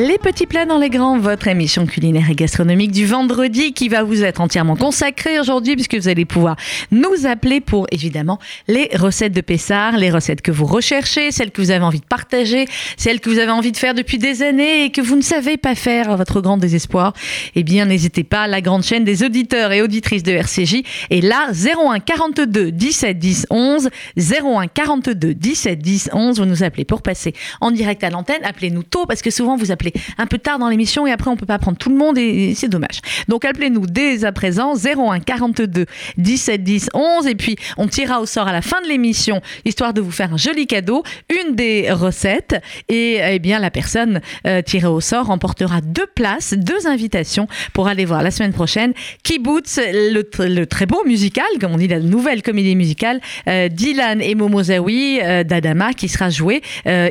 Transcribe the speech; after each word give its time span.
Les 0.00 0.16
petits 0.16 0.46
plats 0.46 0.64
dans 0.64 0.78
les 0.78 0.90
grands, 0.90 1.18
votre 1.18 1.48
émission 1.48 1.84
culinaire 1.84 2.30
et 2.30 2.36
gastronomique 2.36 2.92
du 2.92 3.04
vendredi 3.04 3.72
qui 3.72 3.88
va 3.88 4.04
vous 4.04 4.22
être 4.22 4.40
entièrement 4.40 4.76
consacrée 4.76 5.40
aujourd'hui 5.40 5.74
puisque 5.74 5.96
vous 5.96 6.06
allez 6.06 6.24
pouvoir 6.24 6.54
nous 6.92 7.26
appeler 7.26 7.60
pour 7.60 7.88
évidemment 7.90 8.38
les 8.68 8.88
recettes 8.94 9.32
de 9.32 9.40
Pessard, 9.40 9.96
les 9.96 10.12
recettes 10.12 10.40
que 10.40 10.52
vous 10.52 10.66
recherchez, 10.66 11.32
celles 11.32 11.50
que 11.50 11.60
vous 11.60 11.72
avez 11.72 11.84
envie 11.84 11.98
de 11.98 12.04
partager, 12.04 12.68
celles 12.96 13.18
que 13.18 13.28
vous 13.28 13.40
avez 13.40 13.50
envie 13.50 13.72
de 13.72 13.76
faire 13.76 13.92
depuis 13.92 14.18
des 14.18 14.44
années 14.44 14.84
et 14.84 14.92
que 14.92 15.00
vous 15.00 15.16
ne 15.16 15.20
savez 15.20 15.56
pas 15.56 15.74
faire 15.74 16.12
à 16.12 16.14
votre 16.14 16.40
grand 16.40 16.58
désespoir. 16.58 17.12
Eh 17.56 17.64
bien, 17.64 17.86
n'hésitez 17.86 18.22
pas, 18.22 18.46
la 18.46 18.60
grande 18.60 18.84
chaîne 18.84 19.02
des 19.02 19.24
auditeurs 19.24 19.72
et 19.72 19.82
auditrices 19.82 20.22
de 20.22 20.30
RCJ 20.30 20.84
est 21.10 21.24
là. 21.24 21.48
01 21.50 21.98
42 21.98 22.70
17 22.70 23.18
10 23.18 23.46
11 23.50 23.90
01 24.16 24.68
42 24.68 25.34
17 25.34 25.78
10 25.80 26.10
11 26.12 26.38
vous 26.38 26.46
nous 26.46 26.62
appelez 26.62 26.84
pour 26.84 27.02
passer 27.02 27.34
en 27.60 27.72
direct 27.72 28.04
à 28.04 28.10
l'antenne, 28.10 28.44
appelez-nous 28.44 28.84
tôt 28.84 29.04
parce 29.04 29.22
que 29.22 29.32
souvent 29.32 29.56
vous 29.56 29.72
appelez 29.72 29.87
un 30.18 30.26
peu 30.26 30.38
tard 30.38 30.58
dans 30.58 30.68
l'émission 30.68 31.06
et 31.06 31.12
après 31.12 31.30
on 31.30 31.36
peut 31.36 31.46
pas 31.46 31.58
prendre 31.58 31.78
tout 31.78 31.90
le 31.90 31.96
monde 31.96 32.18
et 32.18 32.54
c'est 32.54 32.68
dommage. 32.68 33.00
Donc 33.28 33.44
appelez-nous 33.44 33.86
dès 33.86 34.24
à 34.24 34.32
présent 34.32 34.74
01 34.74 35.20
42 35.20 35.86
17 36.16 36.62
10 36.62 36.90
11 36.94 37.26
et 37.26 37.34
puis 37.34 37.56
on 37.76 37.86
tirera 37.88 38.20
au 38.20 38.26
sort 38.26 38.48
à 38.48 38.52
la 38.52 38.62
fin 38.62 38.80
de 38.82 38.88
l'émission 38.88 39.40
histoire 39.64 39.94
de 39.94 40.00
vous 40.00 40.10
faire 40.10 40.32
un 40.32 40.36
joli 40.36 40.66
cadeau, 40.66 41.02
une 41.30 41.54
des 41.54 41.90
recettes 41.92 42.56
et 42.88 43.18
eh 43.22 43.38
bien 43.38 43.58
la 43.58 43.70
personne 43.70 44.20
euh, 44.46 44.62
tirée 44.62 44.86
au 44.86 45.00
sort 45.00 45.26
remportera 45.26 45.80
deux 45.80 46.06
places, 46.14 46.54
deux 46.54 46.86
invitations 46.86 47.46
pour 47.72 47.88
aller 47.88 48.04
voir 48.04 48.22
la 48.22 48.30
semaine 48.30 48.52
prochaine 48.52 48.92
Kibbutz, 49.22 49.78
le, 49.78 50.28
le 50.46 50.66
très 50.66 50.86
beau 50.86 51.02
musical, 51.04 51.46
comme 51.60 51.72
on 51.72 51.76
dit 51.76 51.88
la 51.88 52.00
nouvelle 52.00 52.42
comédie 52.42 52.76
musicale 52.76 53.20
euh, 53.48 53.68
Dylan 53.68 54.20
et 54.20 54.34
Momozawi 54.34 55.20
euh, 55.22 55.44
d'Adama 55.44 55.92
qui 55.92 56.08
sera 56.08 56.30
joué 56.30 56.62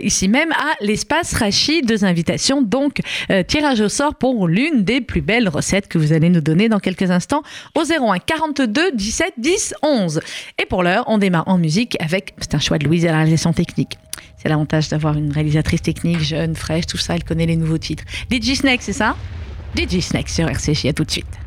ici 0.01 0.27
même 0.27 0.51
à 0.51 0.73
l'espace 0.81 1.33
Rachi, 1.33 1.81
deux 1.81 2.05
invitations 2.05 2.61
donc 2.67 3.01
euh, 3.31 3.43
tirage 3.43 3.81
au 3.81 3.89
sort 3.89 4.15
pour 4.15 4.47
l'une 4.47 4.83
des 4.83 5.01
plus 5.01 5.21
belles 5.21 5.49
recettes 5.49 5.87
que 5.87 5.97
vous 5.97 6.13
allez 6.13 6.29
nous 6.29 6.41
donner 6.41 6.69
dans 6.69 6.79
quelques 6.79 7.09
instants 7.11 7.43
au 7.75 7.81
01 7.81 8.19
42 8.19 8.91
17 8.93 9.33
10 9.37 9.73
11. 9.81 10.21
Et 10.61 10.65
pour 10.65 10.83
l'heure, 10.83 11.03
on 11.07 11.17
démarre 11.17 11.47
en 11.47 11.57
musique 11.57 11.97
avec, 11.99 12.33
c'est 12.39 12.55
un 12.55 12.59
choix 12.59 12.77
de 12.77 12.85
Louise 12.85 13.05
à 13.05 13.11
la 13.11 13.17
réalisation 13.17 13.53
technique. 13.53 13.97
C'est 14.37 14.49
l'avantage 14.49 14.89
d'avoir 14.89 15.17
une 15.17 15.31
réalisatrice 15.31 15.81
technique 15.81 16.19
jeune, 16.19 16.55
fraîche, 16.55 16.85
tout 16.85 16.97
ça, 16.97 17.15
elle 17.15 17.23
connaît 17.23 17.45
les 17.45 17.55
nouveaux 17.55 17.77
titres. 17.77 18.03
DJ 18.31 18.53
Snake, 18.53 18.81
c'est 18.81 18.93
ça? 18.93 19.15
DJ 19.75 19.99
Snake 19.99 20.29
sur 20.29 20.47
RCJ, 20.47 20.87
à 20.87 20.93
tout 20.93 21.03
de 21.03 21.11
suite. 21.11 21.46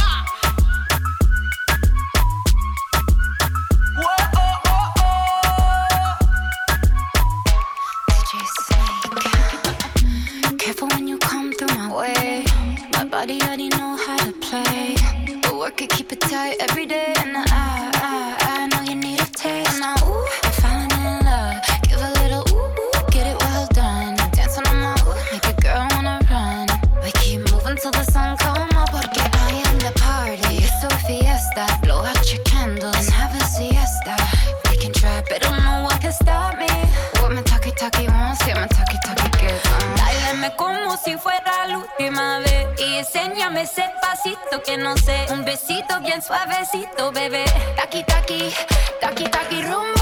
suavecito, 46.21 47.11
bebé. 47.11 47.45
Taki, 47.75 48.03
taki, 48.03 48.53
taki, 48.99 49.23
taki, 49.23 49.61
rumba. 49.63 50.01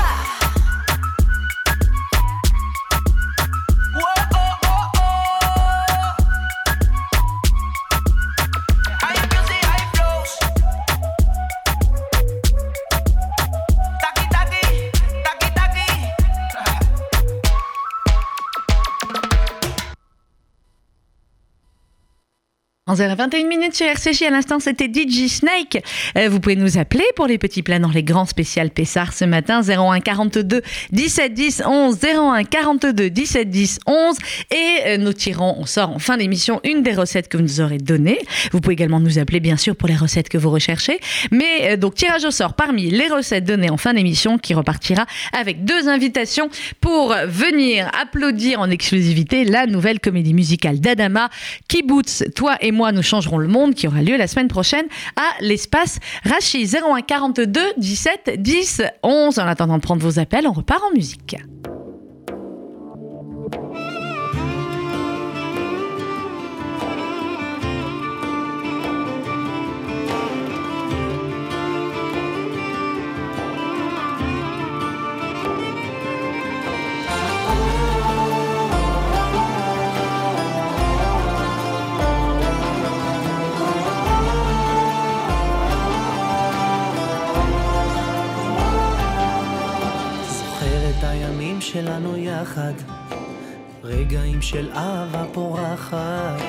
En 22.99 23.15
21 23.15 23.48
minutes 23.69 23.75
sur 23.75 23.87
RCJ. 23.87 24.23
À 24.23 24.29
l'instant, 24.31 24.59
c'était 24.59 24.87
DJ 24.87 25.27
Snake. 25.27 25.83
Euh, 26.17 26.29
vous 26.29 26.39
pouvez 26.39 26.55
nous 26.55 26.77
appeler 26.77 27.03
pour 27.15 27.27
les 27.27 27.37
petits 27.37 27.63
plats 27.63 27.79
dans 27.79 27.89
les 27.89 28.03
grands 28.03 28.25
spéciales 28.25 28.69
Pessard 28.69 29.13
ce 29.13 29.25
matin. 29.25 29.61
01 29.61 29.99
42 29.99 30.61
17 30.91 31.33
10 31.33 31.63
11. 31.65 31.97
01 32.03 32.43
42 32.43 33.09
17 33.09 33.49
10 33.49 33.79
11. 33.85 34.17
Et 34.51 34.55
euh, 34.87 34.97
nous 34.97 35.13
tirons, 35.13 35.55
on 35.57 35.65
sort 35.65 35.89
en 35.91 35.99
fin 35.99 36.17
d'émission 36.17 36.59
une 36.63 36.83
des 36.83 36.93
recettes 36.93 37.27
que 37.27 37.37
vous 37.37 37.43
nous 37.43 37.61
aurez 37.61 37.77
données. 37.77 38.19
Vous 38.51 38.61
pouvez 38.61 38.73
également 38.73 38.99
nous 38.99 39.19
appeler, 39.19 39.39
bien 39.39 39.57
sûr, 39.57 39.75
pour 39.75 39.87
les 39.87 39.95
recettes 39.95 40.29
que 40.29 40.37
vous 40.37 40.49
recherchez. 40.49 40.99
Mais 41.31 41.73
euh, 41.73 41.77
donc, 41.77 41.95
tirage 41.95 42.25
au 42.25 42.31
sort 42.31 42.53
parmi 42.53 42.89
les 42.89 43.07
recettes 43.07 43.45
données 43.45 43.69
en 43.69 43.77
fin 43.77 43.93
d'émission 43.93 44.37
qui 44.37 44.53
repartira 44.53 45.05
avec 45.33 45.65
deux 45.65 45.87
invitations 45.87 46.49
pour 46.81 47.15
venir 47.27 47.89
applaudir 47.99 48.59
en 48.59 48.69
exclusivité 48.69 49.45
la 49.45 49.65
nouvelle 49.65 49.99
comédie 49.99 50.33
musicale 50.33 50.79
d'Adama, 50.79 51.29
Kibbutz, 51.67 52.23
toi 52.35 52.57
et 52.61 52.71
moi 52.71 52.91
nous 52.91 53.03
changerons 53.03 53.37
le 53.37 53.47
monde, 53.47 53.58
qui 53.67 53.87
aura 53.87 54.01
lieu 54.01 54.17
la 54.17 54.27
semaine 54.27 54.47
prochaine 54.47 54.85
à 55.15 55.41
l'espace 55.41 55.99
Rachi 56.23 56.65
01 56.65 57.01
42 57.01 57.61
17 57.77 58.41
10 58.41 58.81
11. 59.03 59.39
En 59.39 59.47
attendant 59.47 59.77
de 59.77 59.81
prendre 59.81 60.01
vos 60.01 60.19
appels, 60.19 60.47
on 60.47 60.53
repart 60.53 60.81
en 60.83 60.93
musique. 60.95 61.35
של 94.49 94.69
אהבה 94.75 95.23
פורחת. 95.33 96.41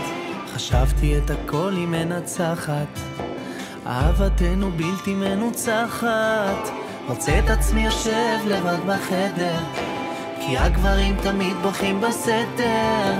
חשבתי 0.55 1.19
את 1.19 1.31
הכל 1.31 1.73
היא 1.76 1.87
מנצחת, 1.87 3.00
אהבתנו 3.87 4.70
בלתי 4.70 5.14
מנוצחת. 5.14 6.69
מוצא 7.08 7.38
את 7.38 7.50
עצמי 7.50 7.85
יושב 7.85 8.38
לבד 8.47 8.79
בחדר, 8.87 9.58
כי 10.41 10.58
הגברים 10.58 11.17
תמיד 11.23 11.56
בוכים 11.62 12.00
בסתר. 12.00 13.12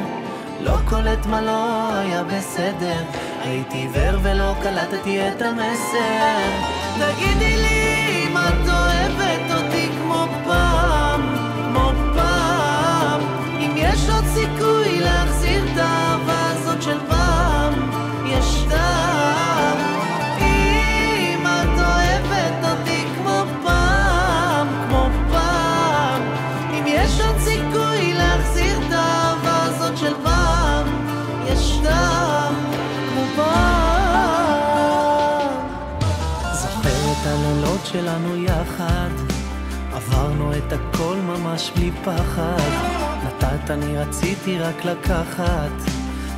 לא 0.61 0.77
קולט 0.89 1.27
מה 1.27 1.41
לא 1.41 1.93
היה 1.95 2.25
בסדר, 2.25 3.03
הייתי 3.43 3.79
עיוור 3.79 4.21
ולא 4.23 4.55
קלטתי 4.63 5.29
את 5.29 5.43
המסר. 5.43 6.41
תגידי 6.95 7.57
לי 7.57 8.27
אם 8.27 8.37
את 8.37 8.69
אוהבת 8.69 9.65
אותי 9.65 9.89
כמו 10.03 10.27
סיכוי 14.41 15.01
להחזיר 15.01 15.65
את 15.65 15.79
האהבה 15.79 16.51
הזאת 16.51 16.83
של 16.83 16.99
פעם, 17.09 17.91
יש 18.27 18.65
טעם. 18.69 19.79
אם 20.41 21.47
את 21.47 21.79
אוהבת 21.79 22.65
אותי 22.71 23.05
כמו 23.17 23.43
פעם, 23.63 24.67
כמו 24.89 25.09
פעם. 25.33 26.23
אם 26.73 26.85
יש 26.87 27.21
עוד 27.21 27.37
סיכוי 27.39 28.15
להחזיר 28.15 28.79
את 28.79 28.93
האהבה 28.93 29.63
הזאת 29.65 29.99
של 29.99 30.15
פעם, 30.25 30.87
יש 31.47 31.79
טעם 31.83 32.55
כמו 33.09 33.23
פעם. 33.37 34.41
זוכר 36.53 37.13
את 37.13 37.27
הלילות 37.27 37.81
שלנו 37.85 38.37
יחד, 38.37 39.11
עברנו 39.93 40.53
את 40.53 40.73
הכל 40.73 41.17
ממש 41.27 41.73
בלי 41.77 41.91
פחד. 42.05 43.00
נתת, 43.61 43.71
אני 43.71 43.99
רציתי 43.99 44.59
רק 44.59 44.85
לקחת. 44.85 45.91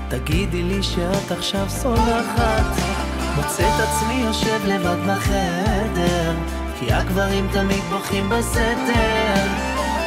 תגידי 0.08 0.62
לי 0.62 0.82
שאת 0.82 1.30
עכשיו 1.30 1.66
סולחת. 1.68 2.64
מוצא 3.36 3.62
את 3.62 3.88
עצמי 3.88 4.14
יושב 4.14 4.66
לבד 4.66 4.96
בחדר, 5.06 6.34
כי 6.78 6.92
הגברים 6.92 7.48
תמיד 7.52 7.82
בוכים 7.90 8.28
בסתר. 8.28 9.46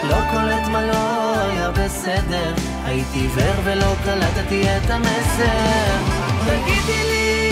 לא 0.04 0.18
קולט 0.32 0.68
מה 0.72 0.82
לא 0.82 1.40
היה 1.40 1.72
בסדר, 1.72 2.54
הייתי 2.86 3.20
עיוור 3.20 3.54
ולא 3.64 3.94
קלטתי 4.04 4.64
את 4.64 4.90
המסר. 4.90 5.98
תגידי 6.46 7.04
לי 7.10 7.45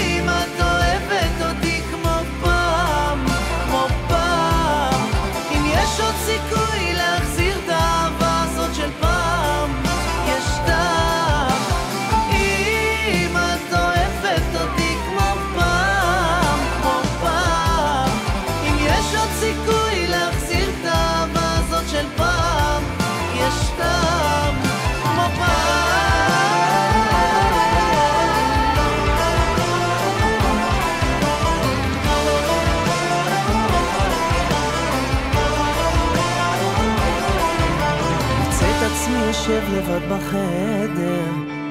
לבד 39.93 40.09
בחדר, 40.09 41.25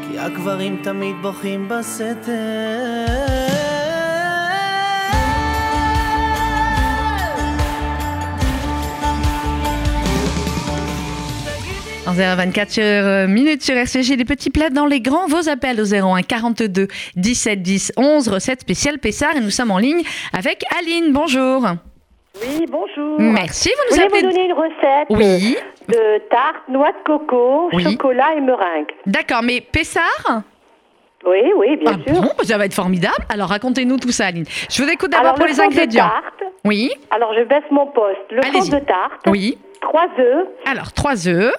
כי 0.07 0.19
הגברים 0.19 0.79
תמיד 0.83 1.15
בוכים 1.21 1.67
בסתר. 1.69 3.05
11h24 12.07 12.69
sur, 12.69 12.83
euh, 12.83 13.27
minutes 13.27 13.63
sur 13.63 13.75
RCG, 13.75 14.15
les 14.15 14.23
petits 14.23 14.49
plats 14.49 14.69
dans 14.69 14.85
les 14.85 15.01
grands. 15.01 15.27
Vos 15.27 15.49
appels 15.49 15.81
au 15.81 15.85
01 15.85 16.21
42 16.21 16.87
17 17.17 17.61
10 17.61 17.91
11, 17.97 18.29
recette 18.29 18.61
spéciale 18.61 18.97
Pessard. 18.97 19.35
Et 19.35 19.41
nous 19.41 19.49
sommes 19.49 19.71
en 19.71 19.77
ligne 19.77 20.01
avec 20.31 20.63
Aline. 20.79 21.11
Bonjour. 21.11 21.67
Oui, 22.40 22.66
bonjour. 22.70 23.20
Merci, 23.20 23.70
vous 23.70 23.94
Vous 23.94 23.96
nous 23.96 24.02
me 24.02 24.06
appelez. 24.06 24.22
donner 24.22 24.46
une 24.46 24.52
recette 24.54 25.06
Oui. 25.10 25.56
de 25.88 26.18
tarte, 26.30 26.66
noix 26.68 26.92
de 26.92 27.02
coco, 27.04 27.68
Oui. 27.72 27.84
chocolat 27.84 28.34
et 28.36 28.40
meringue. 28.40 28.90
D'accord, 29.06 29.42
mais 29.42 29.60
Pessard 29.60 30.42
Oui, 31.26 31.52
oui, 31.56 31.76
bien 31.76 31.92
Ah 31.94 32.10
sûr. 32.12 32.22
bon, 32.22 32.30
ça 32.42 32.56
va 32.58 32.64
être 32.64 32.74
formidable. 32.74 33.14
Alors 33.32 33.48
racontez-nous 33.50 33.98
tout 33.98 34.10
ça, 34.12 34.26
Aline. 34.26 34.44
Je 34.70 34.82
vous 34.82 34.88
écoute 34.88 35.10
d'abord 35.10 35.34
pour 35.34 35.44
le 35.44 35.50
les 35.52 35.60
ingrédients. 35.60 36.06
De 36.06 36.10
tarte, 36.10 36.42
Oui, 36.64 36.90
alors, 37.10 37.34
je 37.34 37.42
baisse 37.44 37.64
mon 37.70 37.86
poste. 37.86 38.18
Le 38.30 38.42
fond 38.42 38.64
de 38.64 38.78
tarte, 38.84 39.26
oui. 39.26 39.58
3 39.82 40.06
œufs, 40.18 40.46
Alors, 40.70 40.92
3 40.92 41.28
œufs, 41.28 41.52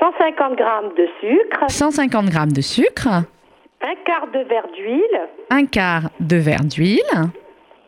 150 0.00 0.56
grammes 0.56 0.92
de 0.96 1.06
sucre, 1.20 1.64
150 1.68 2.26
grammes 2.28 2.52
de 2.52 2.60
sucre, 2.60 3.08
un 3.08 3.94
quart 4.04 4.26
de 4.32 4.40
verre 4.48 4.66
d'huile, 4.74 5.20
un 5.50 5.64
quart 5.66 6.10
de 6.20 6.36
verre 6.36 6.64
d'huile, 6.64 7.02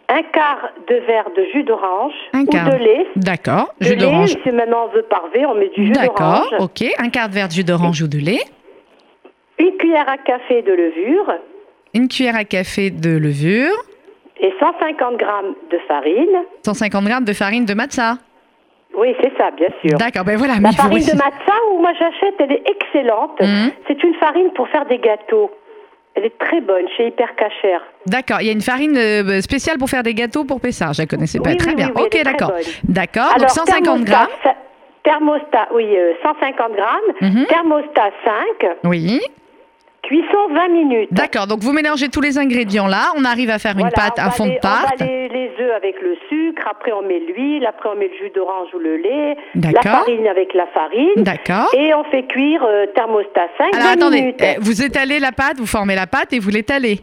un 0.09 0.23
quart 0.23 0.71
de 0.89 0.95
verre 1.07 1.31
de 1.37 1.45
jus 1.53 1.65
d'orange 1.65 2.15
ou 2.35 2.45
de 2.45 2.77
lait. 2.77 3.07
D'accord, 3.17 3.75
jus 3.81 3.97
d'orange. 3.97 4.31
si 4.43 4.51
maintenant 4.51 4.87
on 4.91 4.95
veut 4.95 5.03
parver, 5.03 5.45
on 5.47 5.55
met 5.55 5.69
du 5.69 5.87
jus 5.87 5.93
D'accord, 5.93 6.47
d'orange. 6.51 6.63
ok. 6.65 6.85
Un 6.99 7.11
quart 7.11 7.29
de 7.29 7.35
verre 7.35 7.49
de 7.49 7.53
jus 7.53 7.65
d'orange 7.65 8.03
ou 8.03 8.09
de 8.09 8.19
lait, 8.19 8.41
Une 9.59 9.77
cuillère 9.77 10.09
à 10.09 10.17
café 10.19 10.63
de 10.63 10.73
levure 10.73 11.35
une 11.95 12.07
cuillère 12.09 12.37
à 12.37 12.45
café 12.45 12.91
de 12.91 13.17
levure, 13.17 13.75
et 14.41 14.53
150 14.61 15.17
grammes 15.17 15.55
de 15.71 15.79
farine. 15.89 16.45
150 16.65 17.05
grammes 17.05 17.25
de 17.25 17.33
farine 17.33 17.65
de 17.65 17.75
matza. 17.75 18.19
Oui, 18.97 19.15
c'est 19.23 19.33
ça, 19.37 19.51
bien 19.53 19.69
sûr. 19.83 19.99
D'accord, 19.99 20.25
ben 20.25 20.37
voilà. 20.37 20.55
La 20.61 20.73
farine 20.73 20.99
de 21.05 21.17
matza, 21.17 21.55
où 21.73 21.79
moi 21.81 21.93
j'achète, 21.99 22.35
elle 22.39 22.53
est 22.53 22.63
excellente. 22.71 23.41
Mhm. 23.41 23.71
C'est 23.87 24.03
une 24.03 24.15
farine 24.15 24.51
pour 24.55 24.69
faire 24.69 24.87
des 24.87 24.99
gâteaux. 24.99 25.51
Elle 26.19 26.25
est 26.25 26.39
très 26.39 26.61
bonne 26.61 26.89
chez 26.97 27.07
Hyper 27.07 27.33
Cacher. 27.37 27.79
D'accord, 28.07 28.41
il 28.41 28.49
y 28.49 28.51
a 28.51 28.53
une 28.53 28.61
farine 28.61 28.97
euh, 28.97 29.41
spéciale 29.41 29.79
pour 29.79 29.89
faire 29.89 30.03
des 30.03 30.15
gâteaux 30.15 30.43
pour 30.43 30.61
Pessard. 30.61 30.93
Je 30.93 31.03
la 31.03 31.07
connaissais 31.07 31.39
pas. 31.39 31.51
Oui, 31.51 31.57
très 31.57 31.71
oui, 31.71 31.77
bien. 31.77 31.93
oui, 31.95 32.03
ok, 32.07 32.25
d'accord. 32.25 32.53
D'accord, 32.83 33.37
donc 33.39 33.49
150 33.51 33.85
thermostat, 33.85 34.11
grammes. 34.11 34.55
Thermostat, 35.05 35.69
oui, 35.75 35.97
euh, 35.97 36.15
150 36.21 36.73
grammes. 36.73 36.99
Mhm. 37.21 37.47
Thermostat 37.47 38.11
5. 38.25 38.69
Oui. 38.83 39.21
Cuisson 40.03 40.49
20 40.55 40.69
minutes. 40.69 41.09
D'accord, 41.13 41.47
donc 41.47 41.61
vous 41.61 41.73
mélangez 41.73 42.09
tous 42.09 42.21
les 42.21 42.39
ingrédients 42.39 42.87
là. 42.87 43.11
On 43.17 43.25
arrive 43.25 43.51
à 43.51 43.59
faire 43.59 43.77
une 43.79 43.91
pâte, 43.91 44.19
un 44.19 44.31
fond 44.31 44.45
de 44.47 44.51
les- 44.53 44.59
On 44.63 44.69
va 44.69 44.85
tarte. 44.87 45.01
les, 45.01 45.29
les 45.29 45.51
œufs 45.61 45.73
avec 45.77 46.01
le 46.01 46.17
sucre, 46.29 46.63
après 46.71 46.93
on 46.93 47.03
met 47.03 47.19
l'huile, 47.21 47.67
après 47.67 47.91
on 47.91 47.97
met 47.99 48.09
le 48.09 48.15
jus 48.15 48.31
d'orange 48.35 48.69
ou 48.75 48.79
le 48.79 48.97
lait, 48.97 49.37
la 49.55 49.83
farine 49.83 50.27
avec 50.29 50.55
la 50.55 50.67
farine. 50.69 51.11
D'accord. 51.17 51.69
Et 51.77 51.93
on 51.95 52.05
fait 52.05 52.23
cuire 52.27 52.65
euh, 52.65 52.87
thermostat 52.95 53.49
5 53.59 53.75
Alors 53.75 53.87
20 53.89 53.93
attendez, 53.93 54.21
minutes. 54.23 54.43
euh, 54.43 54.55
vous 54.61 54.83
étalez 54.83 55.19
la 55.19 55.33
pâte, 55.33 55.59
vous 55.59 55.67
formez 55.67 55.95
la 55.95 56.07
pâte 56.07 56.33
et 56.33 56.39
vous 56.39 56.51
l'étalez. 56.51 57.01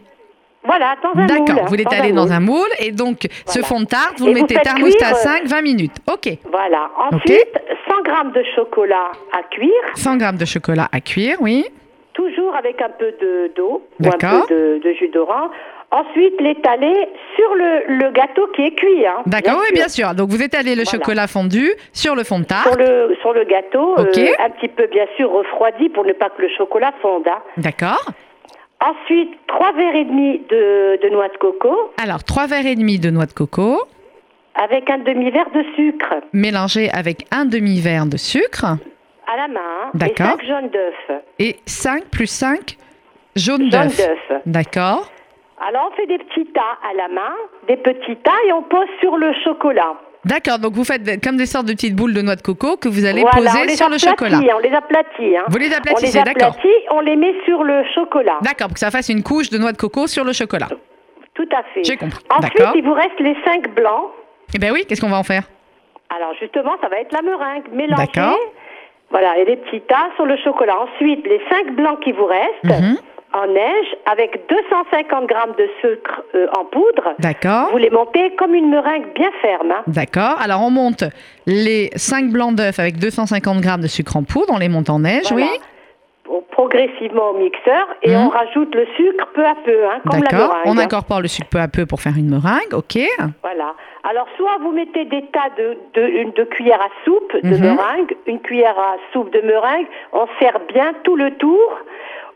Voilà, 0.64 0.96
dans 1.00 1.10
un 1.20 1.26
moule. 1.26 1.46
D'accord, 1.46 1.66
vous 1.68 1.74
l'étalez 1.76 2.10
dans 2.12 2.32
un 2.32 2.40
moule 2.40 2.66
et 2.80 2.90
donc 2.90 3.28
ce 3.46 3.60
fond 3.60 3.78
de 3.80 3.84
tarte, 3.86 4.18
vous 4.18 4.26
Et 4.26 4.34
le 4.34 4.40
mettez 4.40 4.56
thermostat 4.56 5.12
cuire, 5.12 5.16
euh, 5.16 5.38
5, 5.42 5.46
20 5.46 5.62
minutes. 5.62 5.96
Ok. 6.12 6.28
Voilà. 6.50 6.90
Ensuite, 7.12 7.56
100 7.88 8.02
grammes 8.02 8.32
de 8.32 8.42
chocolat 8.56 9.12
à 9.32 9.42
cuire, 9.44 9.70
100 9.94 10.16
grammes 10.16 10.38
de 10.38 10.44
chocolat 10.44 10.88
à 10.90 11.00
cuire, 11.00 11.36
oui. 11.40 11.66
Avec 12.58 12.80
un 12.82 12.90
peu 12.90 13.12
de- 13.20 13.52
d'eau 13.54 13.82
ou 14.00 14.06
un 14.06 14.10
peu 14.18 14.54
de, 14.54 14.78
de 14.82 14.92
jus 14.94 15.08
d'orange. 15.08 15.50
Ensuite, 15.92 16.40
l'étaler 16.40 17.08
sur 17.36 17.54
le, 17.54 17.84
le 17.98 18.10
gâteau 18.10 18.48
qui 18.56 18.62
est 18.62 18.74
cuit. 18.74 19.06
Hein, 19.06 19.22
D'accord, 19.26 19.60
oui, 19.62 19.68
bien 19.72 19.86
sûr. 19.88 20.14
Donc 20.14 20.30
vous 20.30 20.42
étalez 20.42 20.74
le 20.74 20.82
Voilà. 20.82 20.90
chocolat 20.98 21.26
fondu 21.28 21.70
sur 21.92 22.16
le 22.16 22.24
fond 22.24 22.40
de 22.40 22.44
tarte. 22.44 22.66
Sur 22.66 22.76
le, 22.76 23.16
sur 23.20 23.32
le 23.32 23.44
gâteau, 23.44 23.94
euh, 23.98 24.04
un 24.44 24.50
petit 24.50 24.68
peu 24.68 24.88
bien 24.88 25.06
sûr 25.16 25.30
refroidi 25.30 25.88
pour 25.90 26.04
ne 26.04 26.12
pas 26.12 26.28
que 26.30 26.42
le 26.42 26.48
chocolat 26.58 26.92
fonde. 27.00 27.28
hein. 27.28 27.38
D'accord. 27.58 28.04
Ensuite, 28.80 29.30
trois 29.46 29.72
verres 29.72 29.94
et 29.94 30.04
demi 30.04 30.40
de, 30.50 30.98
de 31.02 31.08
noix 31.08 31.28
de 31.28 31.36
coco 31.38 31.74
Alors, 32.02 32.22
3 32.24 32.46
verres 32.48 32.66
et 32.66 32.74
demi 32.74 32.98
de 32.98 33.08
noix 33.10 33.24
de 33.26 33.32
coco, 33.32 33.80
avec 34.54 34.90
un 34.90 34.98
demi-verre 34.98 35.50
de 35.54 35.62
sucre 35.76 36.14
mélangé 36.32 36.90
avec 36.92 37.26
un 37.30 37.44
demi-verre 37.46 38.06
de 38.06 38.16
sucre 38.18 38.76
à 39.32 39.36
la 39.36 39.48
main 39.48 39.60
hein, 39.60 39.90
et 39.94 39.98
D'accord. 39.98 40.26
cinq 40.38 40.44
jaunes 40.46 40.68
d'œufs. 40.70 41.20
et 41.38 41.56
5 41.66 42.04
plus 42.06 42.26
5 42.26 42.76
jaunes 43.36 43.70
Jaunes 43.70 43.88
d'œufs. 43.88 43.96
d'œufs. 44.28 44.40
D'accord. 44.46 45.10
Alors, 45.66 45.90
on 45.90 45.96
fait 45.96 46.06
des 46.06 46.18
petits 46.18 46.46
tas 46.52 46.60
à 46.90 46.94
la 46.94 47.08
main, 47.08 47.32
des 47.66 47.76
petits 47.78 48.16
tas 48.16 48.32
et 48.46 48.52
on 48.52 48.62
pose 48.62 48.86
sur 49.00 49.16
le 49.16 49.32
chocolat. 49.42 49.94
D'accord, 50.24 50.58
donc 50.58 50.72
vous 50.74 50.84
faites 50.84 51.22
comme 51.24 51.36
des 51.36 51.46
sortes 51.46 51.66
de 51.66 51.72
petites 51.72 51.94
boules 51.94 52.12
de 52.12 52.20
noix 52.20 52.34
de 52.36 52.42
coco 52.42 52.76
que 52.76 52.88
vous 52.88 53.04
allez 53.06 53.20
voilà, 53.22 53.38
on 53.38 53.42
poser 53.44 53.64
les 53.66 53.76
sur 53.76 53.88
le 53.88 53.96
chocolat. 53.96 54.40
On 54.54 54.58
les 54.58 54.72
aplatit. 54.74 55.36
Hein. 55.36 55.44
Vous 55.48 55.56
les 55.56 55.66
on 55.66 55.68
les 55.70 55.74
aplatissez, 55.76 56.22
d'accord. 56.22 56.48
aplatit, 56.50 56.68
on 56.90 57.00
les 57.00 57.16
met 57.16 57.32
sur 57.44 57.62
le 57.62 57.84
chocolat. 57.94 58.36
D'accord, 58.42 58.66
pour 58.66 58.74
que 58.74 58.80
ça 58.80 58.90
fasse 58.90 59.08
une 59.08 59.22
couche 59.22 59.50
de 59.50 59.58
noix 59.58 59.72
de 59.72 59.76
coco 59.78 60.06
sur 60.08 60.24
le 60.24 60.32
chocolat. 60.32 60.68
Tout 61.34 61.48
à 61.56 61.62
fait. 61.72 61.84
J'ai 61.84 61.96
compris. 61.96 62.18
Ensuite, 62.30 62.56
D'accord. 62.58 62.74
il 62.76 62.82
vous 62.84 62.92
reste 62.94 63.18
les 63.20 63.36
cinq 63.44 63.72
blancs. 63.74 64.10
Eh 64.54 64.58
bien 64.58 64.72
oui, 64.72 64.84
qu'est-ce 64.88 65.00
qu'on 65.00 65.08
va 65.10 65.18
en 65.18 65.22
faire? 65.22 65.44
Alors 66.14 66.34
justement, 66.40 66.72
ça 66.80 66.88
va 66.88 66.98
être 66.98 67.12
la 67.12 67.22
meringue 67.22 67.64
mélangée. 67.72 68.06
D'accord. 68.12 68.38
Voilà, 69.10 69.38
et 69.38 69.44
des 69.44 69.56
petits 69.56 69.80
tas 69.82 70.08
sur 70.16 70.26
le 70.26 70.36
chocolat. 70.38 70.74
Ensuite, 70.80 71.26
les 71.26 71.40
cinq 71.50 71.74
blancs 71.74 72.00
qui 72.00 72.12
vous 72.12 72.24
restent 72.26 72.64
Mhm. 72.82 72.96
en 73.32 73.46
neige 73.46 73.86
avec 74.10 74.48
250 74.48 75.26
grammes 75.26 75.54
de 75.58 75.68
sucre 75.80 76.22
euh, 76.34 76.46
en 76.58 76.64
poudre. 76.64 77.14
D'accord. 77.18 77.70
Vous 77.70 77.78
les 77.78 77.90
montez 77.90 78.34
comme 78.36 78.54
une 78.54 78.70
meringue 78.70 79.12
bien 79.14 79.30
ferme. 79.42 79.70
hein. 79.72 79.82
D'accord. 79.86 80.36
Alors 80.40 80.62
on 80.62 80.70
monte 80.70 81.04
les 81.46 81.90
5 81.96 82.30
blancs 82.30 82.54
d'œufs 82.54 82.78
avec 82.78 82.98
250 82.98 83.60
grammes 83.60 83.82
de 83.82 83.86
sucre 83.88 84.16
en 84.16 84.22
poudre, 84.24 84.52
on 84.54 84.58
les 84.58 84.68
monte 84.68 84.90
en 84.90 85.00
neige, 85.00 85.26
Voilà. 85.30 85.46
oui. 85.52 85.60
Progressivement 86.50 87.30
au 87.30 87.38
mixeur 87.38 87.86
et 88.02 88.16
on 88.16 88.28
rajoute 88.28 88.74
le 88.74 88.86
sucre 88.96 89.26
peu 89.34 89.44
à 89.44 89.54
peu, 89.64 89.84
hein, 89.84 90.00
comme 90.10 90.22
la 90.22 90.30
D'accord. 90.30 90.48
meringue. 90.48 90.62
On 90.66 90.78
incorpore 90.78 91.20
le 91.20 91.28
sucre 91.28 91.48
peu 91.50 91.58
à 91.60 91.68
peu 91.68 91.86
pour 91.86 92.00
faire 92.00 92.14
une 92.16 92.30
meringue, 92.30 92.72
ok. 92.72 92.98
Voilà. 93.42 93.74
Alors, 94.08 94.26
soit 94.36 94.56
vous 94.62 94.72
mettez 94.72 95.04
des 95.04 95.22
tas 95.32 95.50
de, 95.58 95.76
de, 95.94 96.44
cuillères 96.44 96.80
à 96.80 96.88
soupe 97.04 97.32
de 97.42 97.48
Mhm. 97.56 97.60
meringue, 97.74 98.16
une 98.26 98.40
cuillère 98.40 98.78
à 98.78 98.96
soupe 99.12 99.32
de 99.32 99.40
meringue, 99.40 99.86
on 100.12 100.26
sert 100.40 100.58
bien 100.72 100.92
tout 101.04 101.16
le 101.16 101.32
tour. 101.36 101.78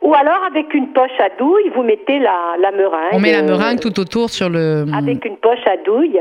Ou 0.02 0.14
alors, 0.14 0.42
avec 0.46 0.72
une 0.74 0.88
poche 0.92 1.18
à 1.18 1.28
douille, 1.38 1.70
vous 1.74 1.82
mettez 1.82 2.18
la, 2.18 2.56
la 2.58 2.70
meringue. 2.72 3.12
On 3.12 3.20
met 3.20 3.32
la 3.32 3.40
euh, 3.40 3.42
meringue 3.48 3.80
tout 3.80 3.98
autour 4.00 4.30
sur 4.30 4.48
le. 4.48 4.84
Avec 4.96 5.24
une 5.24 5.36
poche 5.36 5.66
à 5.66 5.76
douille. 5.78 6.20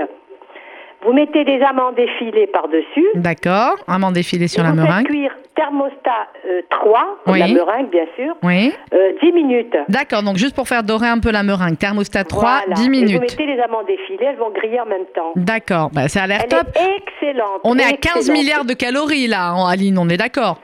Vous 1.05 1.13
mettez 1.13 1.45
des 1.45 1.61
amandes 1.61 1.97
effilées 1.97 2.47
par-dessus. 2.47 3.05
D'accord. 3.15 3.75
Amande 3.87 4.13
défilée 4.13 4.47
sur 4.47 4.61
Et 4.61 4.63
la 4.67 4.71
vous 4.71 4.77
faites 4.81 4.85
meringue. 4.89 5.05
cuire 5.07 5.31
thermostat 5.55 6.27
euh, 6.47 6.61
3, 6.69 7.17
pour 7.25 7.33
Oui. 7.33 7.39
la 7.39 7.47
meringue, 7.47 7.89
bien 7.89 8.05
sûr, 8.15 8.33
Oui. 8.43 8.73
euh, 8.93 9.11
10 9.21 9.31
minutes. 9.33 9.75
D'accord. 9.89 10.23
Donc 10.23 10.37
juste 10.37 10.55
pour 10.55 10.67
faire 10.67 10.83
dorer 10.83 11.07
un 11.07 11.19
peu 11.19 11.31
la 11.31 11.43
meringue, 11.43 11.77
thermostat 11.77 12.23
3, 12.25 12.41
Voilà. 12.41 12.75
10 12.75 12.81
Et 12.81 12.85
vous 12.85 12.89
minutes. 12.91 13.21
mettez 13.21 13.45
les 13.45 13.59
amandes 13.61 13.89
effilées, 13.89 14.25
elles 14.25 14.37
vont 14.37 14.51
griller 14.51 14.79
en 14.81 14.85
même 14.85 15.05
temps. 15.15 15.31
D'accord. 15.35 15.89
Bah, 15.93 16.07
ça 16.07 16.23
a 16.23 16.27
l'air 16.27 16.47
top. 16.47 16.61
est 16.75 16.97
excellente. 16.97 17.61
On 17.63 17.77
est 17.77 17.83
à 17.83 17.91
15 17.91 18.17
excellente. 18.17 18.29
milliards 18.37 18.65
de 18.65 18.73
calories 18.73 19.27
là, 19.27 19.53
en 19.53 19.65
Aline, 19.67 19.97
on 19.97 20.07
est 20.09 20.17
d'accord 20.17 20.59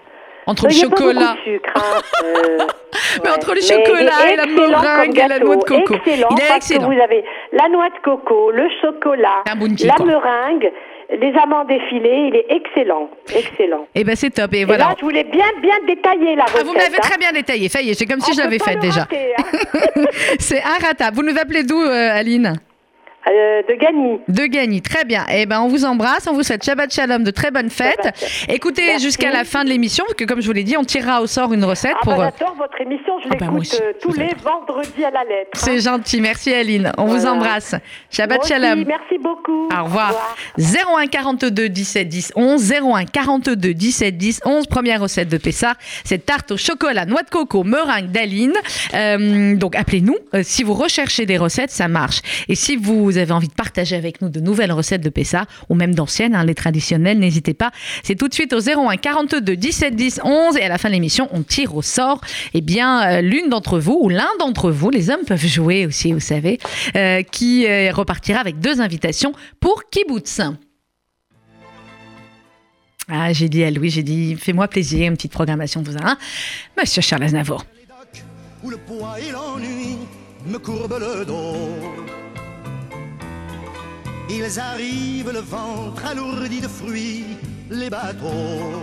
Entre 0.48 0.68
le 0.68 0.74
chocolat. 0.74 1.36
hein, 1.76 1.82
euh, 2.24 2.58
Mais 3.24 3.30
entre 3.32 3.54
le 3.56 3.62
chocolat 3.62 4.32
et 4.32 4.36
la 4.36 4.46
meringue 4.46 5.18
et 5.18 5.28
la 5.28 5.40
noix 5.40 5.56
de 5.56 5.64
coco. 5.64 5.94
Excellent, 5.96 6.28
Il 6.32 6.40
est 6.40 6.48
parce 6.48 6.58
excellent. 6.58 6.90
que 6.90 6.94
vous 6.96 7.02
avez 7.02 7.24
la 7.52 7.68
noix 7.70 7.90
de 7.90 8.00
coco, 8.04 8.52
le 8.52 8.68
chocolat, 8.82 9.44
bounty, 9.58 9.88
la 9.88 9.96
quoi. 9.96 10.06
meringue, 10.06 10.72
les 11.10 11.34
amandes 11.42 11.70
effilées. 11.72 12.30
Il 12.30 12.36
est 12.36 12.46
excellent, 12.50 13.10
excellent. 13.36 13.88
Eh 13.96 14.04
ben 14.04 14.16
c'est 14.16 14.30
top. 14.30 14.54
Et 14.54 14.60
Et 14.62 14.66
voilà. 14.66 14.86
là, 14.90 14.96
je 15.00 15.04
voulais 15.04 15.24
bien, 15.24 15.46
bien 15.62 15.76
détailler 15.88 16.36
la 16.36 16.44
Ah, 16.48 16.52
recette. 16.52 16.66
vous 16.68 16.74
me 16.74 16.78
l'avez 16.78 16.98
hein. 16.98 17.02
très 17.02 17.18
bien 17.18 17.32
détaillé. 17.32 17.68
Ça 17.70 17.82
y 17.82 17.90
est, 17.90 17.94
c'est 17.96 18.06
comme 18.06 18.20
si 18.22 18.32
On 18.32 18.34
je 18.36 18.42
l'avais 18.42 18.60
fait 18.60 18.76
déjà. 18.78 19.02
hein. 19.02 20.04
C'est 20.40 20.62
inratable. 20.62 21.16
Vous 21.18 21.24
nous 21.24 21.38
appelez 21.40 21.64
d'où, 21.64 21.82
euh, 21.82 22.12
Aline? 22.20 22.54
Euh, 23.28 23.62
de 23.68 23.74
Gagny. 23.80 24.20
De 24.28 24.46
Gagny. 24.46 24.82
Très 24.82 25.04
bien. 25.04 25.26
Eh 25.34 25.46
ben, 25.46 25.60
on 25.62 25.68
vous 25.68 25.84
embrasse. 25.86 26.28
On 26.30 26.34
vous 26.34 26.44
souhaite 26.44 26.64
Shabbat 26.64 26.94
Shalom, 26.94 27.24
de 27.24 27.32
très 27.32 27.50
bonnes 27.52 27.70
fêtes. 27.72 28.14
Écoutez 28.50 29.00
jusqu'à 29.00 29.32
la 29.32 29.44
fin 29.44 29.64
de 29.64 29.70
l'émission, 29.70 30.04
parce 30.06 30.16
que 30.16 30.26
comme 30.26 30.42
je 30.42 30.48
vous 30.48 30.54
l'ai 30.54 30.64
dit, 30.64 30.78
on 30.78 30.84
tirera 30.84 31.22
au 31.22 31.28
sort 31.28 31.52
une 31.54 31.64
recette 31.66 31.96
Ah 32.02 32.04
pour. 32.04 32.14
euh, 32.22 32.30
j'adore 32.38 32.56
votre 32.56 32.80
émission, 32.82 33.14
je 33.24 33.30
Ah 33.32 33.36
bah, 33.40 33.48
l'écoute 33.52 33.82
euh, 33.82 33.94
tous 34.02 34.14
les 34.14 34.30
vendredis 34.44 35.04
à 35.04 35.10
la 35.12 35.24
lettre. 35.24 35.50
hein. 35.56 35.60
C'est 35.64 35.80
gentil. 35.80 36.22
Merci, 36.22 36.54
Aline. 36.54 36.92
On 36.98 37.06
vous 37.06 37.26
embrasse. 37.26 37.74
Shabbat 38.12 38.38
Moi 38.38 38.44
aussi, 38.46 38.54
Shalom. 38.54 38.84
Merci 38.88 39.18
beaucoup. 39.20 39.70
Au 39.76 39.84
revoir. 39.86 40.36
01 40.58 41.08
42 41.08 41.70
17 41.70 42.08
10 42.08 42.34
11 42.36 42.72
01 42.74 43.06
42 43.06 43.74
17 43.74 44.18
10 44.18 44.42
11 44.46 44.68
première 44.68 45.02
recette 45.02 45.30
de 45.30 45.38
Pessard 45.38 45.76
cette 46.04 46.26
tarte 46.26 46.52
au 46.52 46.58
chocolat 46.58 47.06
noix 47.06 47.24
de 47.24 47.30
coco 47.30 47.64
meringue 47.64 48.12
d'Aline 48.12 48.54
Euh, 48.94 49.56
donc 49.56 49.76
appelez-nous 49.76 50.16
Euh, 50.34 50.42
si 50.44 50.64
vous 50.64 50.74
recherchez 50.74 51.26
des 51.26 51.38
recettes 51.38 51.72
ça 51.72 51.88
marche 51.88 52.22
et 52.48 52.56
si 52.56 52.76
vous 52.76 53.15
avez 53.18 53.32
envie 53.32 53.48
de 53.48 53.54
partager 53.54 53.96
avec 53.96 54.22
nous 54.22 54.30
de 54.30 54.40
nouvelles 54.40 54.72
recettes 54.72 55.02
de 55.02 55.10
Pessard 55.10 55.46
ou 55.70 55.76
même 55.76 55.94
d'anciennes 55.96 56.36
hein, 56.36 56.44
les 56.44 56.56
traditionnelles 56.56 57.20
n'hésitez 57.20 57.54
pas 57.54 57.72
c'est 58.04 58.16
tout 58.16 58.28
de 58.28 58.34
suite 58.34 58.54
au 58.54 58.60
01 58.60 58.98
42 58.98 59.56
17 59.56 59.96
10 59.96 60.22
11 60.24 60.58
et 60.58 60.64
à 60.64 60.70
la 60.70 60.78
fin 60.78 60.90
de 60.90 60.94
l'émission 60.94 61.28
on 61.32 61.44
tire 61.44 61.76
au 61.76 61.82
sort 61.82 62.22
eh 62.54 62.62
bien 62.62 63.08
euh, 63.08 63.22
l'une 63.22 63.50
d'entre 63.50 63.80
vous 63.80 63.98
ou 64.02 64.10
l'un 64.10 64.30
d'entre 64.40 64.72
vous 64.72 64.90
les 64.90 65.10
hommes 65.10 65.26
peuvent 65.26 65.46
jouer 65.46 65.86
aussi 65.86 66.14
vous 66.14 66.20
savez 66.20 66.60
euh, 66.96 67.22
qui 67.24 67.66
euh, 67.68 67.92
repartira 67.92 68.40
avec 68.40 68.60
deux 68.60 68.82
invitations 68.82 69.34
pour 69.60 69.90
Kibbutz. 69.90 70.42
Ah, 73.08 73.32
j'ai 73.34 73.50
dit 73.50 73.64
à 73.64 73.70
Louis, 73.70 73.92
j'ai 73.92 74.04
dit, 74.04 74.36
fais-moi 74.36 74.68
plaisir, 74.68 75.08
une 75.08 75.16
petite 75.16 75.32
programmation 75.32 75.84
vous 75.84 75.96
a. 75.98 76.02
Hein 76.04 76.18
Monsieur 76.78 77.02
Charles 77.02 77.24
Aznavour. 77.24 77.66
où 78.64 78.70
le 78.70 78.78
poids 78.78 79.20
et 79.20 79.32
l'ennui 79.32 79.98
me 80.48 80.58
courbent 80.58 81.00
le 81.00 81.26
dos. 81.26 82.25
Ils 84.30 84.60
arrivent 84.60 85.32
le 85.32 85.40
ventre 85.40 86.04
alourdi 86.06 86.60
de 86.60 86.68
fruits, 86.68 87.26
les 87.70 87.90
bateaux. 87.90 88.82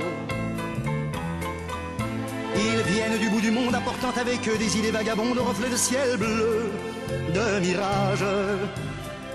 Ils 2.54 2.92
viennent 2.92 3.18
du 3.18 3.28
bout 3.28 3.40
du 3.40 3.50
monde 3.50 3.74
apportant 3.74 4.12
avec 4.20 4.46
eux 4.48 4.56
des 4.56 4.78
idées 4.78 4.92
vagabondes, 4.92 5.38
reflets 5.38 5.70
de 5.70 5.76
ciel 5.76 6.16
bleu, 6.16 6.70
de 7.34 7.60
mirages. 7.60 8.24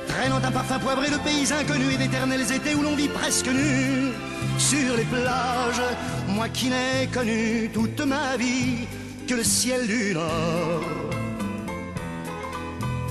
Traînant 0.07 0.37
un 0.37 0.51
parfum 0.51 0.79
poivré 0.79 1.09
de 1.09 1.17
pays 1.17 1.51
inconnus 1.51 1.95
et 1.95 1.97
d'éternels 1.97 2.51
étés 2.51 2.73
où 2.73 2.81
l'on 2.81 2.95
vit 2.95 3.09
presque 3.09 3.47
nu 3.47 4.11
sur 4.57 4.95
les 4.95 5.03
plages. 5.03 5.81
Moi 6.29 6.47
qui 6.49 6.69
n'ai 6.69 7.07
connu 7.13 7.69
toute 7.73 7.99
ma 8.01 8.37
vie 8.37 8.87
que 9.27 9.35
le 9.35 9.43
ciel 9.43 9.85
du 9.85 10.13
Nord. 10.13 11.26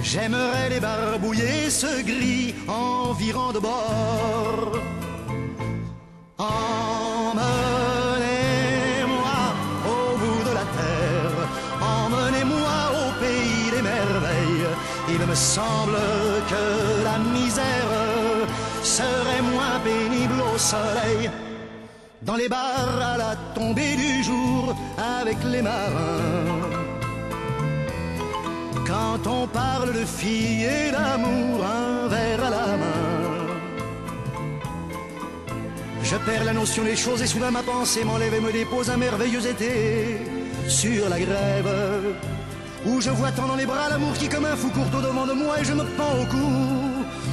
J'aimerais 0.02 0.68
les 0.70 0.80
barbouiller 0.80 1.70
ce 1.70 2.02
gris 2.02 2.54
environ 2.68 3.52
de 3.52 3.58
bord. 3.58 4.72
Emmenez-moi 6.38 7.46
au 9.84 10.16
bout 10.18 10.42
de 10.48 10.54
la 10.54 10.66
terre, 10.78 11.48
emmenez-moi 11.80 12.78
au 13.02 13.06
pays 13.20 13.70
des 13.74 13.82
merveilles. 13.82 14.68
Il 15.08 15.20
me 15.26 15.34
semble 15.34 15.98
que 16.50 16.64
la 17.04 17.18
misère 17.18 18.46
serait 18.82 19.42
moins 19.42 19.80
pénible 19.82 20.40
au 20.54 20.58
soleil. 20.58 21.30
Dans 22.22 22.36
les 22.36 22.48
bars 22.48 23.00
à 23.12 23.16
la 23.16 23.36
tombée 23.54 23.96
du 23.96 24.22
jour 24.22 24.74
avec 25.20 25.36
les 25.44 25.62
marins. 25.62 26.65
Quand 28.86 29.26
on 29.26 29.46
parle 29.48 29.92
de 29.92 30.04
filles 30.04 30.64
et 30.64 30.90
d'amour, 30.92 31.64
un 31.64 32.08
verre 32.08 32.44
à 32.44 32.50
la 32.50 32.66
main. 32.76 33.16
Je 36.02 36.16
perds 36.16 36.44
la 36.44 36.52
notion 36.52 36.84
des 36.84 36.94
choses 36.94 37.20
et 37.20 37.26
soudain 37.26 37.50
ma 37.50 37.62
pensée 37.62 38.04
m'enlève 38.04 38.34
et 38.34 38.40
me 38.40 38.52
dépose 38.52 38.88
un 38.90 38.96
merveilleux 38.96 39.44
été 39.44 40.18
sur 40.68 41.08
la 41.08 41.18
grève. 41.18 42.14
Où 42.86 43.00
je 43.00 43.10
vois 43.10 43.32
tant 43.32 43.48
dans 43.48 43.56
les 43.56 43.66
bras 43.66 43.88
l'amour 43.88 44.12
qui 44.12 44.28
comme 44.28 44.44
un 44.44 44.54
fou 44.54 44.68
court 44.70 44.86
au 44.96 45.02
devant 45.02 45.26
de 45.26 45.32
moi 45.32 45.58
et 45.60 45.64
je 45.64 45.72
me 45.72 45.84
pends 45.96 46.16
au 46.22 46.26
cou 46.26 46.48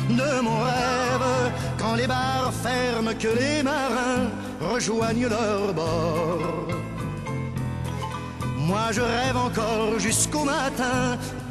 de 0.10 0.41
mon 0.41 0.57
rêve. 0.57 1.51
Quand 1.77 1.93
les 1.93 2.07
bars 2.07 2.51
ferment, 2.51 3.13
que 3.19 3.27
les 3.27 3.62
marins 3.62 4.27
rejoignent 4.60 5.27
leur 5.27 5.72
bord. 5.74 6.67
Moi 8.57 8.91
je 8.91 9.01
rêve 9.01 9.38
encore 9.38 10.00
jusqu'au 10.00 10.45
matin, 10.45 11.17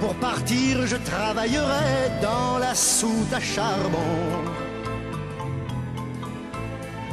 Pour 0.00 0.14
partir, 0.16 0.86
je 0.86 0.96
travaillerai 0.96 2.10
dans 2.20 2.58
la 2.58 2.74
soute 2.74 3.32
à 3.32 3.40
charbon. 3.40 3.98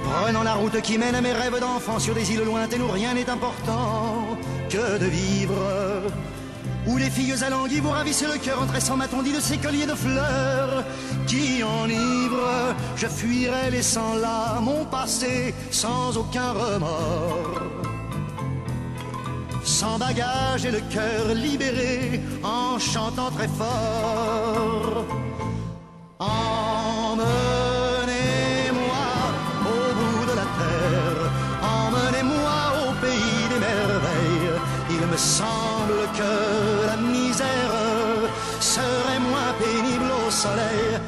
Prenant 0.04 0.44
la 0.44 0.54
route 0.54 0.82
qui 0.82 0.98
mène 0.98 1.16
à 1.16 1.22
mes 1.22 1.32
rêves 1.32 1.60
d'enfant 1.60 1.98
sur 1.98 2.13
des 2.13 2.32
îles 2.34 2.44
lointaines 2.44 2.82
où 2.82 2.92
rien 2.92 3.13
n'est 3.13 3.30
important 3.30 4.38
que 4.70 5.00
de 5.00 5.06
vivre. 5.06 6.12
Où 6.86 6.98
les 6.98 7.10
filles 7.10 7.42
alanguies 7.42 7.80
vous 7.80 7.90
ravissent 7.90 8.28
le 8.28 8.38
cœur 8.38 8.62
en 8.62 8.68
tressant 8.68 8.98
ma 8.98 9.08
tondie 9.08 9.32
de 9.32 9.40
ces 9.40 9.58
colliers 9.58 9.86
de 9.86 9.96
fleurs 9.96 10.84
qui 11.25 11.63
enivrent. 11.63 12.75
Je 12.98 13.08
fuirai 13.08 13.72
laissant 13.72 14.16
là 14.16 14.60
mon 14.60 14.84
passé 14.86 15.54
sans 15.72 16.18
aucun 16.18 16.52
remords. 16.52 17.83
Sans 19.65 19.98
bagage 19.98 20.65
et 20.65 20.72
le 20.72 20.82
cœur 20.91 21.34
libéré 21.34 22.22
en 22.43 22.77
chantant 22.77 23.32
très 23.32 23.48
fort. 23.48 25.05
Emmenez-moi 26.20 27.24
au 29.62 29.93
bout 29.98 30.25
de 30.25 30.36
la 30.36 30.48
terre, 30.60 31.32
emmenez-moi 31.62 32.60
au 32.84 32.91
pays 33.05 33.48
des 33.51 33.60
merveilles. 33.60 34.53
Il 34.89 35.03
me 35.08 35.17
semble 35.17 36.00
que 36.17 36.34
la 36.88 36.98
misère 36.98 37.74
serait 38.60 39.20
moins 39.20 39.53
pénible 39.60 40.12
au 40.27 40.29
soleil. 40.29 41.00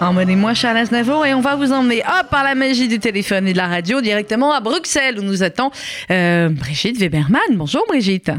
Emmenez-moi 0.00 0.54
Charles 0.54 0.78
Aznavour 0.78 1.26
et 1.26 1.34
on 1.34 1.40
va 1.40 1.56
vous 1.56 1.72
emmener, 1.72 2.02
par 2.30 2.42
la 2.42 2.54
magie 2.54 2.88
du 2.88 2.98
téléphone 2.98 3.46
et 3.46 3.52
de 3.52 3.58
la 3.58 3.68
radio, 3.68 4.00
directement 4.00 4.52
à 4.52 4.60
Bruxelles 4.60 5.18
où 5.18 5.22
nous 5.22 5.42
attend 5.42 5.70
euh, 6.10 6.48
Brigitte 6.48 6.98
Weberman. 6.98 7.56
Bonjour 7.56 7.84
Brigitte. 7.86 8.30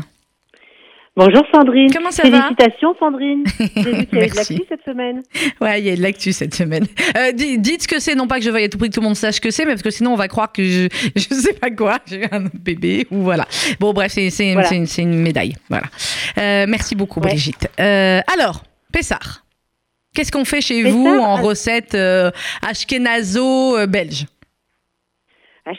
Bonjour 1.23 1.43
Sandrine. 1.53 1.91
Comment 1.93 2.09
ça 2.09 2.27
va 2.27 2.41
Félicitations 2.41 2.95
Sandrine. 2.99 3.43
J'ai 3.75 3.91
vu 3.91 4.05
qu'il 4.07 4.17
y 4.17 4.21
avait 4.21 4.29
de 4.29 4.35
l'actu 4.35 4.61
cette 4.67 4.83
semaine. 4.83 5.21
Ouais, 5.61 5.79
il 5.79 5.85
y 5.85 5.91
a 5.91 5.95
de 5.95 6.01
l'actu 6.01 6.33
cette 6.33 6.55
semaine. 6.55 6.87
Euh, 7.15 7.31
di- 7.31 7.59
dites 7.59 7.83
ce 7.83 7.87
que 7.87 7.99
c'est, 7.99 8.15
non 8.15 8.25
pas 8.25 8.39
que 8.39 8.43
je 8.45 8.49
veuille 8.49 8.63
à 8.63 8.69
tout 8.69 8.79
prix 8.79 8.89
que 8.89 8.95
tout 8.95 9.01
le 9.01 9.05
monde 9.05 9.15
sache 9.15 9.35
ce 9.35 9.41
que 9.41 9.51
c'est, 9.51 9.65
mais 9.65 9.73
parce 9.73 9.83
que 9.83 9.91
sinon 9.91 10.13
on 10.13 10.15
va 10.15 10.27
croire 10.27 10.51
que 10.51 10.63
je, 10.63 10.87
je 11.15 11.21
sais 11.35 11.53
pas 11.53 11.69
quoi, 11.69 11.99
j'ai 12.07 12.25
un 12.31 12.45
bébé 12.53 13.05
ou 13.11 13.17
voilà. 13.21 13.45
Bon, 13.79 13.93
bref, 13.93 14.11
c'est 14.13 14.29
Voilà. 14.53 14.69
une, 14.73 15.13
médaille. 15.21 15.55
Voilà. 15.69 15.85
Euh, 16.39 16.65
merci 16.67 16.95
beaucoup, 16.95 17.19
Ouais. 17.19 17.27
Brigitte. 17.29 17.67
Euh, 17.79 18.21
alors, 18.33 18.63
Pessard. 18.91 19.45
Qu'est-ce 20.15 20.31
qu'on 20.31 20.43
fait 20.43 20.61
chez 20.61 20.81
Pessard, 20.81 20.97
vous 20.97 21.07
en 21.07 21.35
recette 21.35 21.93
euh, 21.93 22.31
ashkenazo 22.67 23.77
euh, 23.77 23.85
belge 23.85 23.85
Ashkenazo 23.85 23.85
belge, 23.85 23.85
Ashkenazo 23.85 23.85
worldwide 23.85 24.25
belge. 24.25 24.25
On 25.67 25.73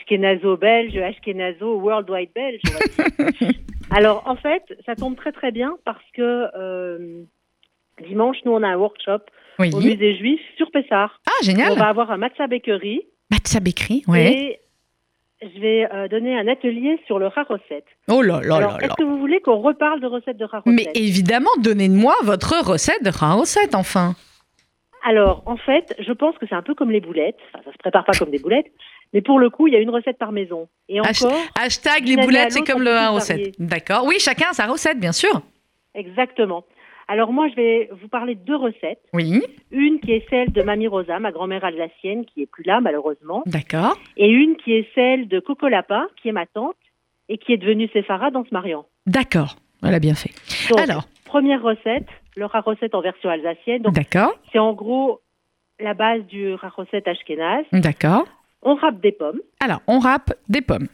va 3.24 3.30
dire. 3.30 3.50
Alors 3.90 4.22
en 4.26 4.36
fait, 4.36 4.62
ça 4.86 4.94
tombe 4.96 5.16
très 5.16 5.32
très 5.32 5.50
bien 5.52 5.76
parce 5.84 6.02
que 6.14 6.46
euh, 6.56 7.22
dimanche, 8.06 8.36
nous 8.44 8.52
on 8.52 8.62
a 8.62 8.68
un 8.68 8.76
workshop 8.76 9.20
Oui. 9.58 9.70
au 9.74 9.80
musée 9.80 10.16
juif 10.16 10.40
sur 10.56 10.70
Pessard. 10.70 11.20
Ah, 11.26 11.30
On 11.42 11.44
génial. 11.44 11.76
va 11.78 11.88
avoir 11.88 12.10
un 12.10 12.16
matza 12.16 12.46
bakery 12.46 13.02
Matza 13.30 13.60
Bakery, 13.60 14.02
ouais. 14.08 14.32
et 14.32 14.60
je 15.54 15.58
vais 15.60 15.88
euh, 15.92 16.06
donner 16.08 16.38
un 16.38 16.46
atelier 16.48 17.00
sur 17.06 17.18
le 17.18 17.26
rat 17.28 17.44
recette. 17.44 17.86
Oh 18.08 18.20
là 18.22 18.40
là 18.42 18.56
Alors 18.56 18.72
là 18.78 18.84
est-ce 18.86 18.94
que 18.94 19.02
vous 19.04 19.18
voulez 19.18 19.40
qu'on 19.40 19.56
reparle 19.60 20.00
de 20.00 20.06
recettes 20.06 20.36
de 20.36 20.44
rat 20.44 20.62
Mais 20.66 20.86
évidemment, 20.94 21.50
donnez-moi 21.60 22.14
votre 22.24 22.54
recette 22.70 23.02
de 23.02 23.10
rat 23.10 23.34
recette, 23.34 23.74
enfin. 23.74 24.14
Alors, 25.04 25.42
en 25.46 25.56
fait, 25.56 25.96
je 25.98 26.12
pense 26.12 26.36
que 26.38 26.46
c'est 26.46 26.54
un 26.54 26.62
peu 26.62 26.74
comme 26.74 26.90
les 26.92 27.00
boulettes. 27.00 27.38
Enfin, 27.52 27.64
ça 27.64 27.72
se 27.72 27.78
prépare 27.78 28.04
pas 28.04 28.12
comme 28.12 28.30
des 28.30 28.38
boulettes, 28.38 28.70
mais 29.12 29.20
pour 29.22 29.38
le 29.38 29.50
coup, 29.50 29.66
il 29.68 29.74
y 29.74 29.76
a 29.76 29.80
une 29.80 29.90
recette 29.90 30.18
par 30.18 30.32
maison. 30.32 30.68
Et 30.88 31.00
encore, 31.00 31.32
Hashtag 31.60 32.06
les 32.06 32.16
boulettes, 32.16 32.52
c'est 32.52 32.62
comme 32.64 32.80
le 32.82 32.90
peut 32.90 32.96
rat 32.96 33.08
tout 33.08 33.14
recette. 33.14 33.36
varier. 33.38 33.52
D'accord. 33.58 34.04
Oui, 34.06 34.16
chacun 34.18 34.46
a 34.50 34.52
sa 34.54 34.66
recette, 34.66 34.98
bien 35.00 35.12
sûr. 35.12 35.40
exactement. 35.94 36.64
Alors 37.08 37.32
moi, 37.32 37.48
je 37.48 37.56
vais 37.56 37.90
vous 38.00 38.08
parler 38.08 38.36
de 38.36 38.40
deux 38.44 38.56
recettes. 38.56 39.02
Oui, 39.12 39.42
Une 39.70 39.98
qui 40.00 40.12
est 40.12 40.24
celle 40.30 40.52
de 40.52 40.62
Mamie 40.62 40.86
Rosa, 40.86 41.18
ma 41.18 41.32
grand-mère 41.32 41.64
alsacienne, 41.64 42.24
qui 42.24 42.42
est 42.42 42.46
plus 42.46 42.62
là 42.64 42.80
malheureusement, 42.80 43.42
d'accord. 43.44 43.98
et 44.16 44.28
une 44.30 44.56
qui 44.56 44.72
est 44.72 44.88
celle 44.94 45.28
de 45.28 45.40
Coco 45.40 45.68
Lapa, 45.68 46.06
qui 46.22 46.28
est 46.28 46.32
ma 46.32 46.46
tante 46.46 46.76
et 47.28 47.38
qui 47.38 47.52
est 47.52 47.56
devenue 47.58 47.88
séfarade 47.92 48.36
en 48.36 48.44
se 48.44 48.50
mariant. 48.52 48.86
D'accord. 49.06 49.56
Elle 49.82 49.94
a 49.94 49.98
bien 49.98 50.14
fait. 50.14 50.30
Donc, 50.70 50.78
Alors, 50.80 51.04
première 51.24 51.60
recette, 51.60 52.06
le 52.36 52.46
rat 52.46 52.60
recette 52.60 52.94
en 52.94 53.00
version 53.02 53.28
alsacienne. 53.28 53.82
D'accord, 53.82 54.32
c'est 54.52 54.58
en 54.60 54.72
gros 54.72 55.20
la 55.80 55.94
base 55.94 56.22
du 56.26 56.54
rat 56.54 56.70
recette 56.74 57.08
ashkénaze. 57.08 57.66
d'accord. 57.72 58.24
On 58.62 58.74
râpe 58.74 59.00
des 59.00 59.12
pommes, 59.12 59.40
Alors, 59.60 59.80
on 59.86 59.98
râpe 59.98 60.32
des 60.48 60.60
pommes. 60.60 60.86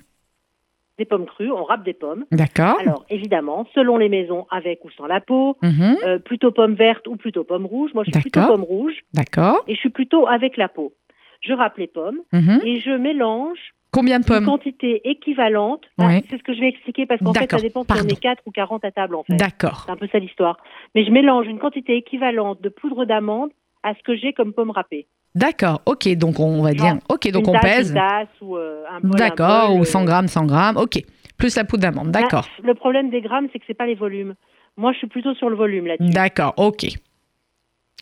des 0.98 1.04
pommes 1.04 1.26
crues, 1.26 1.52
on 1.52 1.62
râpe 1.64 1.84
des 1.84 1.92
pommes. 1.92 2.24
D'accord. 2.32 2.76
Alors, 2.80 3.04
évidemment, 3.08 3.66
selon 3.74 3.98
les 3.98 4.08
maisons, 4.08 4.46
avec 4.50 4.84
ou 4.84 4.90
sans 4.90 5.06
la 5.06 5.20
peau, 5.20 5.56
Mhm, 5.62 5.96
euh, 6.04 6.18
plutôt 6.18 6.50
pomme 6.50 6.74
verte 6.74 7.06
ou 7.06 7.16
plutôt 7.16 7.44
pomme 7.44 7.66
rouge. 7.66 7.92
Moi, 7.94 8.02
je 8.04 8.10
suis 8.10 8.20
plutôt 8.20 8.46
pomme 8.46 8.64
rouge 8.64 8.94
D'accord. 9.14 9.62
et 9.68 9.74
je 9.74 9.78
suis 9.80 9.90
plutôt 9.90 10.26
avec 10.26 10.56
la 10.56 10.68
peau. 10.68 10.94
Je 11.40 11.52
râpe 11.52 11.76
les 11.78 11.86
pommes 11.86 12.18
Mhm. 12.32 12.60
et 12.64 12.80
je 12.80 12.90
mélange 12.90 13.58
Combien 13.90 14.18
de 14.18 14.24
une 14.24 14.28
pommes 14.34 14.44
quantité 14.44 15.08
équivalente. 15.08 15.84
Bah, 15.96 16.08
Ouais. 16.08 16.22
C'est 16.28 16.36
ce 16.36 16.42
que 16.42 16.52
je 16.52 16.60
vais 16.60 16.68
expliquer 16.68 17.06
parce 17.06 17.22
qu'en 17.22 17.32
fait, 17.32 17.50
ça 17.50 17.56
dépend 17.58 17.84
si 17.84 17.92
on 17.92 18.08
est 18.08 18.20
4 18.20 18.42
ou 18.46 18.50
40 18.50 18.84
à 18.84 18.90
table, 18.90 19.14
en 19.14 19.22
fait. 19.22 19.36
D'accord. 19.36 19.84
C'est 19.86 19.92
un 19.92 19.96
peu 19.96 20.08
ça 20.12 20.18
l'histoire. 20.18 20.58
Mais 20.94 21.04
je 21.06 21.10
mélange 21.10 21.46
une 21.46 21.58
quantité 21.58 21.96
équivalente 21.96 22.60
de 22.60 22.68
poudre 22.68 23.04
d'amande 23.06 23.50
à 23.82 23.94
ce 23.94 24.02
que 24.02 24.14
j'ai 24.16 24.32
comme 24.34 24.52
pomme 24.52 24.70
râpée. 24.70 25.06
D'accord. 25.34 25.82
Ok, 25.86 26.08
donc 26.16 26.40
on 26.40 26.62
va 26.62 26.72
dire. 26.72 26.96
Ok, 27.08 27.30
donc 27.30 27.44
une 27.44 27.50
on 27.50 27.52
tasse, 27.52 27.62
pèse. 27.62 27.88
Une 27.90 27.96
tasse 27.96 28.28
ou 28.40 28.56
euh, 28.56 28.82
un 28.90 29.00
bol, 29.00 29.10
un 29.14 29.16
D'accord, 29.16 29.68
bol, 29.68 29.78
ou 29.78 29.82
euh, 29.82 29.84
100 29.84 30.04
grammes, 30.04 30.28
100 30.28 30.46
grammes. 30.46 30.76
Ok. 30.76 30.98
Plus 31.36 31.54
la 31.56 31.64
poudre 31.64 31.82
d'amande. 31.82 32.10
bah, 32.10 32.22
D'accord. 32.22 32.48
le 32.62 32.74
problème 32.74 33.10
des 33.10 33.20
grammes, 33.20 33.48
c'est 33.52 33.58
que 33.58 33.64
c'est 33.66 33.74
pas 33.74 33.86
les 33.86 33.94
volumes. 33.94 34.34
Moi, 34.76 34.92
je 34.92 34.98
suis 34.98 35.06
plutôt 35.06 35.34
sur 35.34 35.48
le 35.50 35.56
volume 35.56 35.86
là-dessus. 35.86 36.10
D'accord. 36.10 36.54
Ok. 36.56 36.86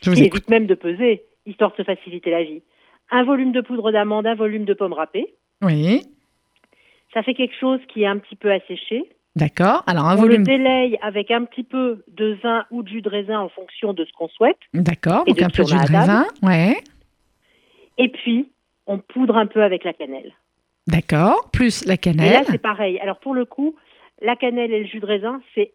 Je 0.02 0.10
vous 0.10 0.16
qui 0.16 0.24
écoute. 0.24 0.40
évite 0.42 0.50
même 0.50 0.66
de 0.66 0.74
peser, 0.74 1.24
histoire 1.46 1.70
de 1.72 1.76
se 1.76 1.82
faciliter 1.82 2.30
la 2.30 2.42
vie. 2.44 2.62
Un 3.10 3.24
volume 3.24 3.52
de 3.52 3.60
poudre 3.60 3.92
d'amande, 3.92 4.26
un 4.26 4.34
volume 4.34 4.64
de 4.64 4.74
pomme 4.74 4.92
râpée. 4.92 5.34
Oui. 5.62 6.02
Ça 7.14 7.22
fait 7.22 7.34
quelque 7.34 7.54
chose 7.58 7.80
qui 7.92 8.02
est 8.02 8.06
un 8.06 8.18
petit 8.18 8.36
peu 8.36 8.50
asséché. 8.52 9.04
D'accord. 9.36 9.82
Alors, 9.86 10.06
un 10.06 10.16
on 10.16 10.20
volume. 10.22 10.38
le 10.38 10.44
délaye 10.44 10.98
avec 11.02 11.30
un 11.30 11.44
petit 11.44 11.62
peu 11.62 12.04
de 12.08 12.38
vin 12.42 12.64
ou 12.70 12.82
de 12.82 12.88
jus 12.88 13.02
de 13.02 13.08
raisin 13.08 13.38
en 13.38 13.48
fonction 13.50 13.92
de 13.92 14.04
ce 14.04 14.12
qu'on 14.12 14.28
souhaite. 14.28 14.56
D'accord. 14.72 15.24
Donc, 15.26 15.40
un 15.42 15.50
peu 15.50 15.62
de 15.62 15.68
jus 15.68 15.74
de 15.76 15.80
raisin. 15.96 16.26
Ouais. 16.42 16.76
Et 17.98 18.08
puis, 18.08 18.50
on 18.86 18.98
poudre 18.98 19.36
un 19.36 19.46
peu 19.46 19.62
avec 19.62 19.84
la 19.84 19.92
cannelle. 19.92 20.32
D'accord. 20.86 21.50
Plus 21.52 21.84
la 21.86 21.94
Et 21.94 21.96
là, 21.96 21.98
cannelle. 21.98 22.44
c'est 22.48 22.58
pareil. 22.62 22.98
Alors, 23.00 23.18
pour 23.18 23.34
le 23.34 23.44
coup, 23.44 23.74
la 24.22 24.36
cannelle 24.36 24.72
et 24.72 24.80
le 24.80 24.86
jus 24.86 25.00
de 25.00 25.06
raisin, 25.06 25.40
c'est 25.54 25.72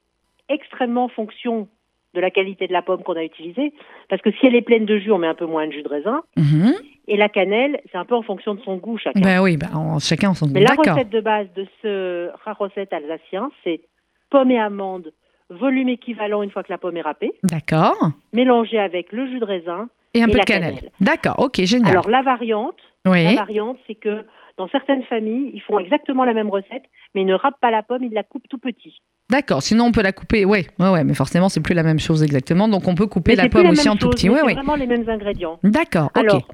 extrêmement 0.49 1.07
fonction 1.09 1.67
de 2.13 2.19
la 2.19 2.29
qualité 2.31 2.67
de 2.67 2.73
la 2.73 2.81
pomme 2.81 3.03
qu'on 3.03 3.15
a 3.15 3.23
utilisée. 3.23 3.73
Parce 4.09 4.21
que 4.21 4.31
si 4.31 4.45
elle 4.45 4.55
est 4.55 4.61
pleine 4.61 4.85
de 4.85 4.97
jus, 4.97 5.11
on 5.11 5.17
met 5.17 5.27
un 5.27 5.33
peu 5.35 5.45
moins 5.45 5.67
de 5.67 5.71
jus 5.71 5.83
de 5.83 5.87
raisin. 5.87 6.21
Mhm. 6.37 6.73
Et 7.07 7.17
la 7.17 7.29
cannelle, 7.29 7.79
c'est 7.91 7.97
un 7.97 8.05
peu 8.05 8.15
en 8.15 8.21
fonction 8.21 8.53
de 8.55 8.61
son 8.61 8.77
goût 8.77 8.97
chacun. 8.97 9.19
Ben 9.21 9.41
oui, 9.41 9.57
ben, 9.57 9.69
on- 9.75 9.99
chacun 9.99 10.33
son 10.33 10.47
goût. 10.47 10.53
Mais 10.53 10.61
la 10.61 10.75
recette 10.75 11.09
de 11.09 11.21
base 11.21 11.47
de 11.55 11.65
ce 11.81 12.29
rat 12.43 12.53
recette 12.53 12.91
alsacien, 12.93 13.49
c'est 13.63 13.81
pomme 14.29 14.51
et 14.51 14.59
amande, 14.59 15.11
volume 15.49 15.89
équivalent 15.89 16.41
une 16.43 16.51
fois 16.51 16.63
que 16.63 16.71
la 16.71 16.77
pomme 16.77 16.95
est 16.97 17.01
râpée, 17.01 17.33
D'accord. 17.43 17.97
mélangé 18.33 18.77
avec 18.77 19.11
le 19.11 19.27
jus 19.27 19.39
de 19.39 19.45
raisin, 19.45 19.89
Et 20.13 20.21
un 20.23 20.27
Et 20.27 20.31
peu 20.31 20.39
de 20.39 20.43
cannelle. 20.43 20.75
cannelle. 20.75 20.91
D'accord, 20.99 21.35
ok, 21.39 21.61
génial. 21.63 21.91
Alors 21.91 22.09
la 22.09 22.21
variante, 22.21 22.77
oui. 23.05 23.23
la 23.23 23.35
variante, 23.35 23.77
c'est 23.87 23.95
que 23.95 24.25
dans 24.57 24.67
certaines 24.69 25.03
familles, 25.03 25.51
ils 25.53 25.61
font 25.61 25.79
exactement 25.79 26.25
la 26.25 26.33
même 26.33 26.49
recette, 26.49 26.83
mais 27.15 27.21
ils 27.21 27.25
ne 27.27 27.33
râpent 27.35 27.59
pas 27.61 27.71
la 27.71 27.81
pomme, 27.83 28.03
ils 28.03 28.13
la 28.13 28.23
coupent 28.23 28.47
tout 28.49 28.57
petit. 28.57 29.01
D'accord, 29.29 29.61
sinon 29.63 29.85
on 29.85 29.91
peut 29.91 30.01
la 30.01 30.11
couper. 30.11 30.43
Ouais, 30.43 30.65
ouais, 30.79 30.89
ouais, 30.89 31.03
mais 31.05 31.13
forcément 31.13 31.47
c'est 31.47 31.61
plus 31.61 31.73
la 31.73 31.83
même 31.83 31.99
chose 31.99 32.21
exactement. 32.23 32.67
Donc 32.67 32.87
on 32.87 32.95
peut 32.95 33.07
couper 33.07 33.31
Mais 33.37 33.43
la 33.43 33.49
pomme 33.49 33.63
la 33.63 33.69
aussi 33.71 33.87
en 33.87 33.95
tout 33.95 34.09
petit. 34.09 34.27
c'est 34.27 34.29
ouais. 34.29 34.53
vraiment 34.53 34.75
les 34.75 34.87
mêmes 34.87 35.07
ingrédients. 35.07 35.57
D'accord, 35.63 36.09
ok. 36.15 36.17
Alors, 36.17 36.47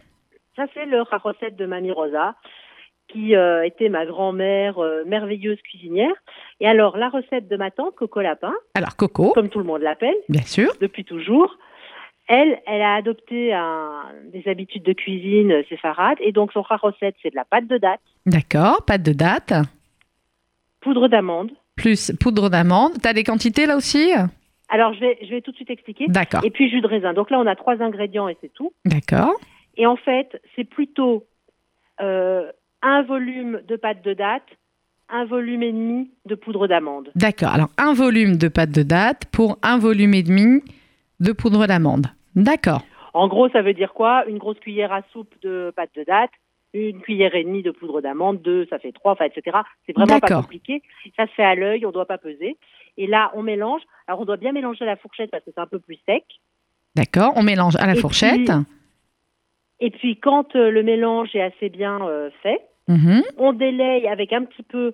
ça 0.56 0.66
c'est 0.74 0.86
le 0.86 0.98
la 1.12 1.18
recette 1.18 1.56
de 1.56 1.66
Mamie 1.66 1.92
Rosa, 1.92 2.36
qui 3.08 3.36
euh, 3.36 3.66
était 3.66 3.90
ma 3.90 4.06
grand-mère 4.06 4.78
euh, 4.78 5.04
merveilleuse 5.06 5.60
cuisinière. 5.64 6.14
Et 6.60 6.68
alors, 6.68 6.98
la 6.98 7.10
recette 7.10 7.48
de 7.48 7.58
ma 7.58 7.72
tante, 7.72 7.96
Coco 7.96 8.22
Lapin, 8.22 8.54
Alors 8.76 8.96
Coco, 8.96 9.32
comme 9.34 9.50
tout 9.50 9.60
le 9.60 9.66
monde 9.66 9.82
l'appelle, 9.82 10.16
bien 10.30 10.42
sûr. 10.44 10.72
depuis 10.82 11.04
toujours, 11.04 11.58
elle, 12.28 12.60
elle 12.66 12.82
a 12.82 12.96
adopté 12.96 13.54
un- 13.54 14.04
des 14.34 14.48
habitudes 14.50 14.84
de 14.84 14.94
cuisine 14.94 15.52
euh, 15.52 15.64
séfarades. 15.70 16.18
Et 16.22 16.32
donc, 16.32 16.52
son 16.54 16.62
recette, 16.62 17.16
c'est 17.22 17.30
de 17.32 17.36
la 17.36 17.46
pâte 17.46 17.68
de 17.68 17.78
date, 17.78 18.02
D'accord, 18.26 18.84
pâte 18.86 19.04
de 19.04 19.14
date, 19.14 19.54
poudre 20.82 21.08
d'amande. 21.08 21.52
plus 21.76 22.12
poudre 22.20 22.50
d'amande. 22.50 22.94
T'as 23.02 23.14
les 23.14 23.24
quantités 23.24 23.66
là 23.66 23.76
aussi? 23.78 24.12
Alors, 24.70 24.94
je 24.94 25.00
vais, 25.00 25.18
je 25.22 25.28
vais 25.30 25.42
tout 25.42 25.52
de 25.52 25.56
suite 25.56 25.70
expliquer. 25.70 26.06
D'accord, 26.08 26.44
Et 26.44 26.50
puis, 26.50 26.70
jus 26.70 26.82
de 26.82 26.88
raisin. 26.88 27.14
Donc 27.14 27.30
là, 27.32 27.40
on 27.40 27.46
a 27.48 27.56
trois 27.56 27.82
ingrédients 27.82 28.28
et 28.28 28.38
c'est 28.42 28.52
tout. 28.54 28.74
d'accord. 28.86 29.34
Et 29.78 29.86
en 29.86 29.96
fait, 29.96 30.42
c'est 30.56 30.64
plutôt 30.64 31.26
euh, 32.02 32.52
un 32.82 33.04
volume 33.04 33.62
de 33.68 33.76
pâte 33.76 34.04
de 34.04 34.14
date, 34.14 34.44
un 35.10 35.24
volume 35.26 35.64
et 35.64 35.72
demi 35.72 36.12
de 36.26 36.36
poudre 36.36 36.68
d'amande. 36.68 37.12
D'accord. 37.16 37.50
Alors 37.54 37.70
un 37.78 37.94
volume 37.94 38.38
de 38.38 38.48
pâte 38.50 38.72
de 38.72 38.84
date 38.84 39.26
pour 39.32 39.58
un 39.62 39.78
volume 39.78 40.14
et 40.16 40.24
demi 40.24 40.62
de 41.20 41.32
poudre 41.32 41.66
d'amande. 41.68 42.08
D'accord. 42.38 42.82
En 43.14 43.28
gros, 43.28 43.50
ça 43.50 43.62
veut 43.62 43.74
dire 43.74 43.94
quoi? 43.94 44.24
Une 44.28 44.38
grosse 44.38 44.60
cuillère 44.60 44.94
à 44.94 45.02
soupe 45.12 45.34
de 45.42 45.74
pâte 45.76 45.90
de 45.96 46.04
date, 46.04 46.30
une 46.74 47.02
cuillère 47.02 47.34
et 47.36 47.44
demie 47.44 47.64
de 47.64 47.72
poudre 47.72 48.00
d'amande, 48.02 48.42
deux, 48.42 48.66
ça 48.70 48.78
fait 48.80 48.92
trois, 48.92 49.14
enfin, 49.14 49.26
etc. 49.26 49.58
C'est 49.86 49.94
vraiment 49.94 50.20
pas 50.20 50.28
compliqué. 50.28 50.82
Ça 51.16 51.26
se 51.28 51.32
fait 51.32 51.44
à 51.44 51.56
l'œil, 51.56 51.86
on 51.86 51.90
ne 51.90 51.94
doit 51.94 52.06
pas 52.06 52.18
peser. 52.20 52.58
Et 52.98 53.08
là, 53.08 53.32
on 53.36 53.42
mélange. 53.44 53.82
Alors, 54.08 54.22
on 54.22 54.26
doit 54.26 54.38
bien 54.38 54.52
mélanger 54.52 54.84
à 54.84 54.88
la 54.88 54.96
fourchette 54.96 55.32
parce 55.32 55.44
que 55.44 55.52
c'est 55.54 55.60
un 55.62 55.66
peu 55.68 55.80
plus 55.80 55.98
sec. 56.06 56.24
D'accord. 56.96 57.34
On 57.36 57.44
mélange 57.44 57.76
à 57.78 57.86
la 57.88 57.94
Et 57.94 58.00
fourchette. 58.00 58.46
puis- 58.46 58.54
Et 59.80 59.92
puis, 59.92 60.18
quand 60.20 60.56
euh, 60.56 60.72
le 60.72 60.84
mélange 60.84 61.36
est 61.36 61.42
assez 61.42 61.70
bien 61.70 62.00
euh, 62.08 62.30
fait, 62.44 62.62
Mhm. 62.88 63.22
on 63.38 63.54
délaye 63.54 64.08
avec 64.08 64.32
un 64.34 64.44
petit 64.46 64.64
peu 64.64 64.94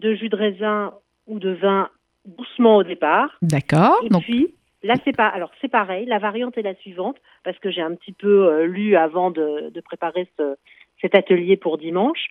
de 0.00 0.14
jus 0.14 0.28
de 0.28 0.36
raisin 0.36 0.94
ou 1.26 1.38
de 1.38 1.50
vin 1.50 1.88
doucement 2.24 2.76
au 2.76 2.82
départ. 2.84 3.36
D'accord. 3.42 4.00
Et 4.04 4.08
Donc 4.08 4.22
puis, 4.22 4.54
là, 4.82 4.94
c'est 5.04 5.16
pas. 5.16 5.26
Alors, 5.28 5.50
c'est 5.60 5.68
pareil. 5.68 6.06
La 6.06 6.18
variante 6.18 6.56
est 6.58 6.62
la 6.62 6.74
suivante, 6.76 7.16
parce 7.44 7.58
que 7.58 7.70
j'ai 7.70 7.82
un 7.82 7.94
petit 7.94 8.12
peu 8.12 8.46
euh, 8.46 8.66
lu 8.66 8.96
avant 8.96 9.30
de, 9.30 9.70
de 9.70 9.80
préparer 9.80 10.28
ce- 10.38 10.56
cet 11.00 11.14
atelier 11.14 11.56
pour 11.56 11.78
dimanche. 11.78 12.26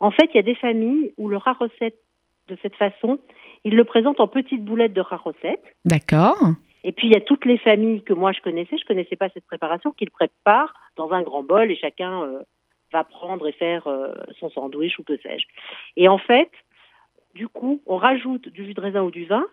En 0.00 0.10
fait, 0.10 0.28
il 0.32 0.36
y 0.36 0.40
a 0.40 0.42
des 0.42 0.54
familles 0.54 1.12
où 1.16 1.28
le 1.28 1.36
rat 1.36 1.54
recette 1.54 1.96
de 2.48 2.56
cette 2.62 2.76
façon, 2.76 3.18
ils 3.64 3.74
le 3.74 3.84
présentent 3.84 4.20
en 4.20 4.28
petites 4.28 4.64
boulettes 4.64 4.92
de 4.92 5.00
rat 5.00 5.16
recette. 5.16 5.62
d'accord. 5.84 6.38
Et 6.84 6.92
puis, 6.92 7.08
il 7.08 7.12
y 7.12 7.16
a 7.16 7.20
toutes 7.20 7.44
les 7.46 7.58
familles 7.58 8.02
que 8.04 8.12
moi 8.12 8.30
je 8.30 8.40
connaissais, 8.40 8.78
je 8.78 8.84
connaissais 8.84 9.16
pas 9.16 9.28
cette 9.30 9.46
préparation, 9.46 9.90
qu'ils 9.90 10.10
préparent 10.12 10.72
dans 10.96 11.10
un 11.10 11.22
grand 11.22 11.42
bol 11.42 11.68
et 11.70 11.76
chacun 11.76 12.22
euh, 12.22 12.42
va 12.92 13.02
prendre 13.02 13.48
et 13.48 13.52
faire 13.52 13.88
euh, 13.88 14.12
son 14.38 14.48
sandwich 14.50 14.96
ou 15.00 15.02
que 15.02 15.16
sais-je. 15.16 15.46
Et 15.96 16.06
en 16.06 16.18
fait, 16.18 16.50
du 17.34 17.48
coup, 17.48 17.82
on 17.86 17.96
rajoute 17.96 18.48
du 18.50 18.64
jus 18.64 18.74
de 18.74 18.80
raisin 18.80 19.02
ou 19.02 19.10
du 19.10 19.24
vin 19.24 19.44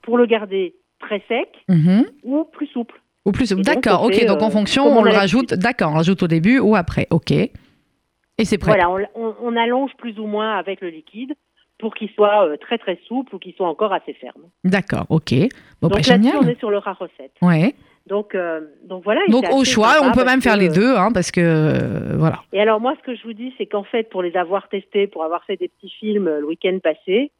pour 0.00 0.16
le 0.16 0.24
garder 0.24 0.74
très 1.00 1.22
sec 1.28 1.48
Mhm. 1.68 2.04
ou 2.24 2.44
plus 2.44 2.66
souple. 2.68 3.00
Ou 3.24 3.32
plus. 3.32 3.50
donc, 3.50 3.60
D'accord. 3.64 4.04
Ok. 4.04 4.24
Donc 4.26 4.42
en 4.42 4.46
euh, 4.48 4.50
fonction, 4.50 4.84
on 4.84 4.98
on 4.98 5.02
le 5.02 5.10
rajoute. 5.10 5.54
D'accord. 5.54 5.90
On 5.92 5.94
rajoute 5.96 6.22
au 6.22 6.28
début 6.28 6.58
ou 6.58 6.76
après. 6.76 7.06
Ok. 7.10 7.30
Et 7.32 8.44
c'est 8.44 8.58
prêt. 8.58 8.72
Voilà, 8.72 8.88
on, 8.90 9.00
on- 9.14 9.34
on 9.42 9.56
allonge 9.56 9.90
plus 9.98 10.18
ou 10.18 10.26
moins 10.26 10.56
avec 10.56 10.80
le 10.80 10.88
liquide 10.88 11.34
pour 11.78 11.94
qu'il 11.94 12.08
soit 12.10 12.46
euh, 12.46 12.56
très 12.56 12.78
très 12.78 12.98
souple 13.06 13.34
ou 13.34 13.38
qu'il 13.38 13.52
soit 13.54 13.68
encore 13.68 13.92
assez 13.92 14.12
ferme. 14.14 14.42
D'accord. 14.64 15.06
Ok. 15.10 15.32
Bon, 15.80 15.88
bah, 15.88 15.96
donc 15.96 16.06
là-dessus, 16.06 16.36
on 16.40 16.46
est 16.48 16.58
sur 16.58 16.70
le 16.70 16.78
rat 16.78 16.94
recette. 16.94 17.32
Ouais. 17.42 17.74
Donc, 18.06 18.34
euh, 18.34 18.60
donc 18.84 19.04
voilà. 19.04 19.20
Donc 19.28 19.44
au 19.52 19.64
choix, 19.64 19.96
on 20.02 20.12
peut 20.12 20.24
même 20.24 20.40
faire 20.40 20.54
que, 20.54 20.60
les 20.60 20.68
deux, 20.70 20.96
hein, 20.96 21.10
parce 21.12 21.30
que 21.30 21.40
euh, 21.42 22.16
voilà. 22.16 22.38
Et 22.54 22.60
alors 22.60 22.80
moi, 22.80 22.94
ce 22.98 23.02
que 23.04 23.14
je 23.14 23.22
vous 23.24 23.34
dis, 23.34 23.52
c'est 23.58 23.66
qu'en 23.66 23.84
fait, 23.84 24.08
pour 24.08 24.22
les 24.22 24.34
avoir 24.36 24.68
testés, 24.70 25.06
pour 25.06 25.24
avoir 25.24 25.44
fait 25.44 25.56
des 25.56 25.68
petits 25.68 25.90
films 26.00 26.24
le 26.40 26.46
week-end 26.46 26.78
passé, 26.82 27.30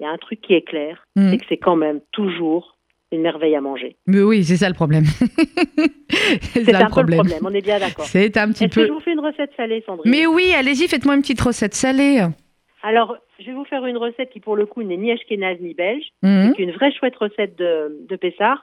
il 0.00 0.02
y 0.02 0.06
a 0.06 0.10
un 0.10 0.16
truc 0.18 0.40
qui 0.40 0.54
est 0.54 0.62
clair, 0.62 1.06
Mhm. 1.14 1.30
c'est 1.30 1.38
que 1.38 1.44
c'est 1.48 1.56
quand 1.58 1.76
même 1.76 2.00
toujours 2.10 2.76
une 3.12 3.22
merveille 3.22 3.54
à 3.56 3.60
manger. 3.60 3.96
Mais 4.06 4.20
oui, 4.22 4.44
c'est 4.44 4.56
ça 4.58 4.68
le 4.68 4.74
problème. 4.74 5.04
c'est 6.52 6.74
un 6.74 6.84
le 6.88 6.94
peu 6.94 7.00
le 7.02 7.14
problème. 7.16 7.38
on 7.42 7.54
est 7.54 7.60
bien 7.62 7.78
d'accord. 7.78 8.04
C'est 8.04 8.36
un 8.36 8.48
petit 8.52 8.64
Est-ce 8.64 8.74
que 8.74 8.80
peu. 8.80 8.86
je 8.86 8.92
vous 8.92 9.00
fais 9.00 9.12
une 9.12 9.20
recette 9.20 9.50
salée, 9.56 9.82
Sandrine? 9.86 10.10
Mais 10.10 10.26
oui, 10.26 10.52
allez-y, 10.56 10.88
faites-moi 10.88 11.14
une 11.14 11.22
petite 11.22 11.40
recette 11.40 11.74
salée. 11.74 12.20
Alors, 12.82 13.16
je 13.40 13.46
vais 13.46 13.52
vous 13.54 13.64
faire 13.64 13.84
une 13.86 13.96
recette 13.96 14.30
qui, 14.30 14.40
pour 14.40 14.56
le 14.56 14.66
coup, 14.66 14.82
n'est 14.82 14.96
ni 14.96 15.10
ashkénaze 15.12 15.58
ni 15.60 15.74
belge, 15.74 16.04
Mhm. 16.22 16.54
c'est 16.56 16.62
une 16.62 16.72
vraie 16.72 16.92
chouette 16.92 17.16
recette 17.16 17.56
de, 17.58 17.98
de 18.08 18.16
Pessard. 18.16 18.62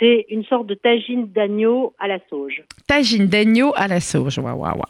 C'est 0.00 0.26
une 0.28 0.44
sorte 0.44 0.66
de 0.66 0.74
tagine 0.74 1.28
d'agneau 1.30 1.94
à 2.00 2.08
la 2.08 2.18
sauge. 2.28 2.62
Tagine 2.88 3.26
d'agneau 3.26 3.72
à 3.76 3.86
la 3.86 4.00
sauge. 4.00 4.38
Waouh, 4.38 4.56
waouh, 4.58 4.72
waouh. 4.74 4.82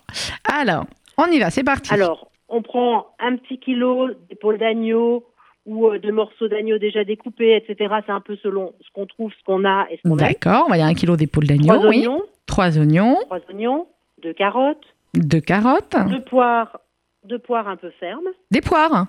Alors, 0.61 0.87
on 1.19 1.27
y 1.27 1.39
va, 1.39 1.51
c'est 1.51 1.65
parti. 1.65 1.93
Alors, 1.93 2.31
on 2.49 2.63
prend 2.63 3.09
un 3.19 3.37
petit 3.37 3.59
kilo 3.59 4.09
d'épaules 4.31 4.57
d'agneau 4.59 5.25
ou 5.67 5.89
euh, 5.89 5.99
de 5.99 6.11
morceaux 6.11 6.49
d'agneau 6.49 6.79
déjà 6.79 7.05
découpés, 7.05 7.57
etc. 7.57 7.95
C'est 8.07 8.13
un 8.13 8.21
peu 8.21 8.37
selon 8.37 8.75
ce 8.81 8.91
qu'on 8.93 9.07
trouve, 9.07 9.33
ce 9.33 9.45
qu'on 9.45 9.65
a 9.65 9.87
et 9.91 9.97
ce 9.97 10.03
qu'on 10.09 10.19
a. 10.19 10.29
D'accord, 10.29 10.69
va 10.69 10.77
y 10.77 10.81
avoir 10.81 10.91
un 10.91 10.95
kilo 10.95 11.17
d'épaules 11.17 11.47
d'agneau. 11.47 11.75
Trois 11.75 11.87
oui. 11.89 11.99
oignons, 12.07 12.23
Trois 12.47 12.79
oignons, 12.79 13.17
trois 13.23 13.41
oignons, 13.49 13.87
deux 14.23 14.33
carottes, 14.35 14.85
deux 15.15 15.41
carottes, 15.41 15.97
deux 16.11 16.21
poires, 16.23 16.81
deux 17.25 17.39
poires 17.39 17.69
un 17.69 17.77
peu 17.77 17.91
fermes. 18.01 18.29
des 18.51 18.61
poires. 18.61 19.07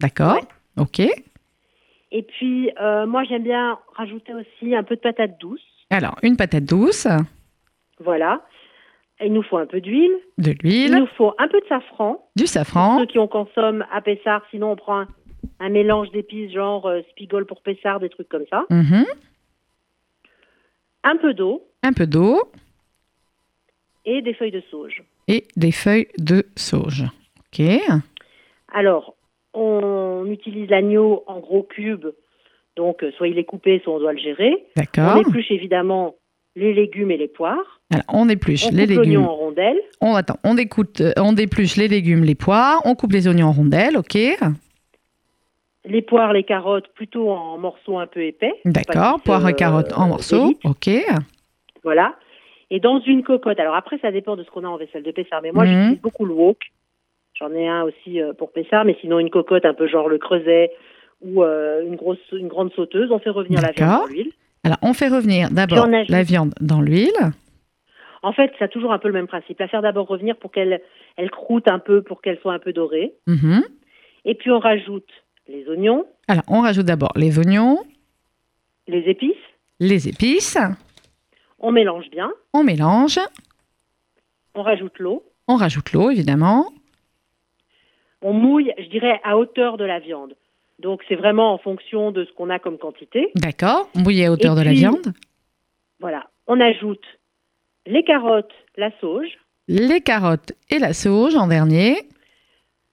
D'accord, 0.00 0.34
Ouais. 0.34 0.42
ok. 0.82 1.00
Et 2.14 2.22
puis, 2.24 2.70
euh, 2.80 3.06
moi, 3.06 3.24
j'aime 3.24 3.42
bien 3.44 3.78
rajouter 3.96 4.34
aussi 4.34 4.74
un 4.74 4.82
peu 4.82 4.96
de 4.96 5.00
patate 5.00 5.38
douce. 5.40 5.62
Alors, 5.88 6.16
une 6.22 6.36
patate 6.36 6.64
douce, 6.64 7.06
Voilà. 8.00 8.42
Il 9.24 9.32
nous 9.32 9.42
faut 9.44 9.56
un 9.58 9.66
peu 9.66 9.80
d'huile. 9.80 10.10
de 10.38 10.50
Il 10.50 10.58
l'huile, 10.62 10.94
nous 10.96 11.06
faut 11.16 11.32
un 11.38 11.46
peu 11.46 11.60
de 11.60 11.66
safran. 11.68 12.28
du 12.34 12.46
safran. 12.46 12.98
Ceux 12.98 13.06
qui 13.06 13.18
en 13.20 13.28
consomment 13.28 13.86
à 13.92 14.00
Pessard, 14.00 14.42
sinon 14.50 14.72
on 14.72 14.76
prend 14.76 14.98
un, 15.00 15.06
un 15.60 15.68
mélange 15.68 16.10
d'épices 16.12 16.52
genre 16.52 16.86
euh, 16.86 17.00
spigol 17.10 17.46
pour 17.46 17.62
Pessard, 17.62 18.00
des 18.00 18.08
trucs 18.08 18.28
comme 18.28 18.44
ça. 18.50 18.64
Mhm. 18.70 19.04
Un 21.04 21.16
peu 21.16 21.34
d'eau 21.34 21.62
Un 21.82 21.92
peu 21.92 22.06
d'eau 22.06 22.40
et 24.04 24.20
des 24.22 24.34
feuilles 24.34 24.50
de 24.50 24.62
sauge. 24.70 25.02
et 25.28 25.44
des 25.56 25.72
feuilles 25.72 26.08
de 26.18 26.44
sauge. 26.56 27.04
Ok. 27.52 27.64
Alors, 28.72 29.14
on 29.54 30.26
utilise 30.30 30.68
l'agneau 30.70 31.22
en 31.26 31.38
gros 31.40 31.62
cubes, 31.62 32.08
donc 32.76 33.02
euh, 33.02 33.12
soit 33.16 33.28
il 33.28 33.38
est 33.38 33.44
coupé, 33.44 33.80
soit 33.84 33.94
on 33.94 33.98
doit 34.00 34.12
le 34.12 34.18
gérer. 34.18 34.52
On 34.76 34.80
D'accord. 34.80 35.18
épluche 35.18 35.50
évidemment 35.50 36.14
les 36.56 36.72
légumes 36.74 37.10
et 37.10 37.16
les 37.16 37.28
poires. 37.28 37.80
Alors, 37.90 38.04
on 38.08 38.28
épluche 38.28 38.64
On 38.66 38.70
les 38.74 38.86
coupe 38.86 39.04
légumes. 39.04 39.24
en 39.24 39.34
rondelles. 39.34 39.80
On 40.00 40.14
attend. 40.14 40.36
On 40.44 40.54
découpe, 40.54 41.00
euh, 41.00 41.12
on 41.18 41.32
dépluche 41.32 41.76
les 41.76 41.88
légumes, 41.88 42.24
les 42.24 42.34
poires. 42.34 42.80
On 42.84 42.94
coupe 42.94 43.12
les 43.12 43.28
oignons 43.28 43.46
en 43.48 43.52
rondelles. 43.52 43.96
Ok. 43.96 44.16
Les 45.84 46.02
poires, 46.02 46.32
les 46.32 46.44
carottes 46.44 46.88
plutôt 46.94 47.30
en 47.30 47.58
morceaux 47.58 47.98
un 47.98 48.06
peu 48.06 48.22
épais. 48.22 48.54
D'accord. 48.64 49.20
Poires 49.24 49.48
et 49.48 49.54
carottes 49.54 49.92
en 49.96 50.06
morceaux. 50.08 50.54
Ok. 50.64 50.88
Voilà. 51.82 52.14
Et 52.70 52.78
dans 52.80 53.00
une 53.00 53.22
cocotte. 53.22 53.58
Alors 53.58 53.74
après, 53.74 53.98
ça 53.98 54.12
dépend 54.12 54.36
de 54.36 54.44
ce 54.44 54.50
qu'on 54.50 54.64
a 54.64 54.68
en 54.68 54.76
vaisselle 54.76 55.02
de 55.02 55.10
Pessard. 55.10 55.40
Mais 55.42 55.50
moi, 55.52 55.64
Mhm. 55.64 55.70
j'utilise 55.72 56.00
beaucoup 56.00 56.24
le 56.24 56.32
wok. 56.34 56.58
J'en 57.34 57.50
ai 57.52 57.66
un 57.66 57.82
aussi 57.82 58.20
euh, 58.20 58.32
pour 58.32 58.52
Pessard, 58.52 58.84
mais 58.84 58.96
sinon 59.00 59.18
une 59.18 59.30
cocotte 59.30 59.64
un 59.64 59.74
peu 59.74 59.88
genre 59.88 60.08
le 60.08 60.18
creuset 60.18 60.70
ou 61.20 61.42
euh, 61.42 61.82
une 61.84 61.96
grosse, 61.96 62.18
une 62.32 62.48
grande 62.48 62.72
sauteuse. 62.74 63.10
On 63.10 63.18
fait 63.18 63.30
revenir 63.30 63.60
la 63.60 63.72
viande 63.72 64.00
dans 64.00 64.06
l'huile. 64.06 64.30
Alors, 64.64 64.78
on 64.82 64.92
fait 64.94 65.08
revenir 65.08 65.50
d'abord 65.50 65.88
la 66.08 66.22
viande 66.22 66.54
dans 66.60 66.80
l'huile. 66.80 67.10
En 68.22 68.32
fait, 68.32 68.52
ça 68.60 68.66
a 68.66 68.68
toujours 68.68 68.92
un 68.92 68.98
peu 69.00 69.08
le 69.08 69.14
même 69.14 69.26
principe. 69.26 69.58
La 69.58 69.66
faire 69.66 69.82
d'abord 69.82 70.06
revenir 70.06 70.36
pour 70.36 70.52
qu'elle 70.52 70.80
elle 71.16 71.30
croûte 71.30 71.66
un 71.66 71.80
peu, 71.80 72.02
pour 72.02 72.22
qu'elle 72.22 72.38
soit 72.38 72.52
un 72.52 72.60
peu 72.60 72.72
dorée. 72.72 73.14
Mhm. 73.26 73.64
Et 74.24 74.36
puis 74.36 74.52
on 74.52 74.60
rajoute 74.60 75.08
les 75.48 75.66
oignons, 75.68 76.04
Alors, 76.28 76.44
on 76.48 76.60
rajoute 76.60 76.86
d'abord 76.86 77.12
les 77.16 77.38
oignons, 77.38 77.78
les 78.86 79.00
épices. 79.08 79.34
les 79.80 80.08
épices. 80.08 80.58
On 81.58 81.70
mélange 81.72 82.08
bien. 82.10 82.32
On 82.52 82.62
mélange. 82.64 83.18
On 84.54 84.62
rajoute 84.62 84.98
l'eau. 84.98 85.22
On 85.48 85.56
rajoute 85.56 85.92
l'eau, 85.92 86.10
évidemment. 86.10 86.72
On 88.20 88.32
mouille, 88.32 88.72
je 88.78 88.86
dirais, 88.88 89.20
à 89.24 89.36
hauteur 89.38 89.76
de 89.76 89.84
la 89.84 89.98
viande. 90.00 90.34
Donc 90.78 91.02
c'est 91.08 91.14
vraiment 91.16 91.52
en 91.54 91.58
fonction 91.58 92.10
de 92.10 92.24
ce 92.24 92.32
qu'on 92.32 92.50
a 92.50 92.58
comme 92.58 92.78
quantité. 92.78 93.30
D'accord. 93.36 93.88
Mouillé 93.94 94.26
à 94.26 94.32
hauteur 94.32 94.56
Et 94.56 94.60
de 94.60 94.64
la 94.64 94.72
viande. 94.72 95.12
Voilà. 96.00 96.28
On 96.48 96.60
ajoute 96.60 97.04
les 97.86 98.02
carottes, 98.04 98.52
la 98.76 98.90
sauge. 99.00 99.28
Les 99.68 100.00
carottes 100.00 100.52
et 100.70 100.78
la 100.80 100.92
sauge 100.92 101.36
en 101.36 101.46
dernier. 101.46 101.96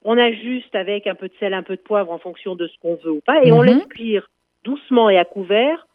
On 0.04 0.16
ajuste 0.18 0.74
avec 0.74 1.06
un 1.06 1.14
peu 1.14 1.28
de 1.28 1.34
sel, 1.38 1.52
un 1.54 1.62
peu 1.62 1.76
de 1.76 1.80
poivre 1.80 2.10
en 2.10 2.18
fonction 2.18 2.54
de 2.54 2.66
ce 2.66 2.72
qu'on 2.80 2.96
veut 2.96 3.10
ou 3.12 3.20
pas. 3.20 3.42
Et 3.44 3.52
on 3.52 3.60
Mhm. 3.60 3.66
laisse 3.66 3.84
cuire 3.86 4.30
doucement 4.64 5.10
et 5.10 5.18
à 5.18 5.24
couvert 5.24 5.86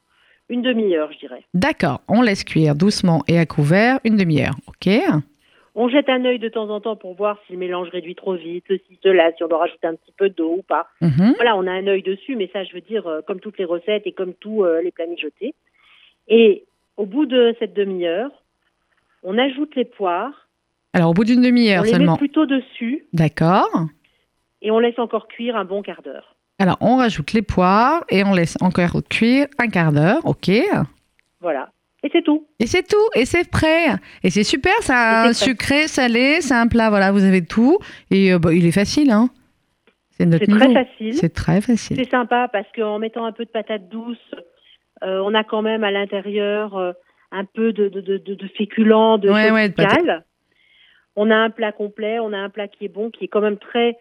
une 0.50 0.62
demi-heure, 0.62 1.12
je 1.12 1.18
dirais. 1.20 1.44
D'accord, 1.56 2.02
on 2.08 2.22
laisse 2.22 2.44
cuire 2.44 2.76
doucement 2.76 3.24
et 3.28 3.40
à 3.40 3.46
couvert 3.48 4.00
une 4.04 4.16
demi-heure. 4.16 4.54
Ok. 4.68 4.92
On 5.78 5.90
jette 5.90 6.08
un 6.08 6.24
œil 6.24 6.40
de 6.40 6.48
temps 6.48 6.70
en 6.70 6.80
temps 6.80 6.96
pour 6.96 7.16
voir 7.16 7.38
si 7.46 7.54
le 7.54 7.60
mélange 7.60 7.90
réduit 7.90 8.16
trop 8.16 8.36
vite, 8.36 8.64
ceci, 8.68 8.98
cela, 9.04 9.34
si 9.36 9.44
on 9.44 9.48
doit 9.48 9.58
rajouter 9.58 9.88
un 9.88 9.96
petit 9.96 10.14
peu 10.16 10.30
d'eau 10.30 10.56
ou 10.60 10.62
pas. 10.62 10.88
Mhm. 11.02 11.34
Voilà, 11.36 11.58
on 11.58 11.68
a 11.68 11.72
un 11.72 11.88
œil 11.88 12.02
dessus, 12.04 12.36
mais 12.38 12.50
ça, 12.54 12.64
je 12.64 12.74
veux 12.74 12.82
dire, 12.82 13.06
euh, 13.08 13.22
comme 13.22 13.40
toutes 13.42 13.58
les 13.58 13.66
recettes 13.66 14.04
et 14.06 14.14
comme 14.14 14.34
tous 14.36 14.64
euh, 14.64 14.82
les 14.82 14.92
plats 14.92 15.06
mijotés. 15.08 15.54
Et 16.30 16.64
au 16.96 17.06
bout 17.06 17.26
de 17.26 17.56
cette 17.60 17.74
demi-heure, 17.74 18.32
on 19.24 19.38
ajoute 19.38 19.76
les 19.76 19.84
poires, 19.86 20.45
Alors, 20.96 21.10
au 21.10 21.14
bout 21.14 21.26
d'une 21.26 21.40
on 21.40 21.44
demi-heure 21.44 21.84
les 21.84 21.92
seulement. 21.92 22.14
met 22.14 22.18
plutôt 22.18 22.46
dessus 22.46 23.06
D'accord. 23.14 23.70
et 24.62 24.72
on 24.72 24.80
laisse 24.80 24.98
encore 24.98 25.28
cuire 25.28 25.58
un 25.58 25.66
bon 25.66 25.82
quart 25.82 26.02
d'heure. 26.02 26.36
Alors, 26.58 26.78
on 26.80 26.96
rajoute 26.96 27.34
les 27.34 27.42
poires 27.42 28.06
et 28.10 28.24
on 28.24 28.34
laisse 28.34 28.56
encore 28.62 29.04
cuire 29.10 29.48
un 29.60 29.68
quart 29.68 29.92
d'heure. 29.92 30.26
Ok. 30.26 30.48
Et 30.48 30.64
Voilà. 31.42 31.70
Et 32.02 32.10
c'est 32.14 32.22
tout. 32.22 32.48
c'est 32.66 32.88
tout. 32.88 33.10
Et 33.14 33.26
c'est 33.26 33.50
prêt. 33.50 33.88
Et 34.24 34.30
c'est 34.30 34.44
super. 34.44 34.72
C'est 34.82 34.94
un 34.94 35.30
Et 35.32 35.34
sucré, 35.34 35.88
salé. 35.88 36.40
C'est 36.42 36.54
un 36.54 36.68
plat. 36.68 36.90
Voilà, 36.90 37.12
vous 37.12 37.26
avez 37.26 37.44
tout. 37.44 37.78
Et 38.10 38.32
euh, 38.32 38.40
bah, 38.40 38.54
il 38.54 38.66
est 38.66 38.72
facile. 38.72 39.12
Hein. 39.12 39.30
C'est 40.12 40.26
notre 40.26 40.46
très 40.46 40.74
facile. 40.74 41.14
C'est 41.14 41.34
très 41.34 41.60
facile. 41.62 41.98
C'est 41.98 42.10
sympa 42.10 42.48
parce 42.48 42.68
qu'en 42.74 43.00
mettant 43.00 43.26
un 43.26 43.34
peu 43.34 43.44
de 43.44 43.50
patate 43.50 43.90
douce, 43.90 44.18
euh, 45.04 45.20
on 45.26 45.34
a 45.34 45.44
quand 45.44 45.62
même 45.62 45.84
à 45.84 45.92
l'intérieur 45.92 46.78
euh, 46.78 46.94
un 47.32 47.44
peu 47.44 47.74
de, 47.74 47.90
de, 47.90 48.00
de, 48.00 48.18
de, 48.18 48.48
féculents, 48.58 49.18
de 49.18 49.30
Ouais, 49.30 49.52
de. 49.70 49.76
On 51.16 51.32
a 51.32 51.36
un 51.36 51.50
plat 51.50 51.72
complet, 51.72 52.20
on 52.20 52.34
a 52.34 52.38
un 52.38 52.50
plat 52.50 52.68
qui 52.68 52.86
est 52.86 52.90
bon, 52.90 53.10
qui 53.10 53.26
est 53.26 53.28
quand 53.28 53.42
même 53.42 53.58
très 53.58 53.98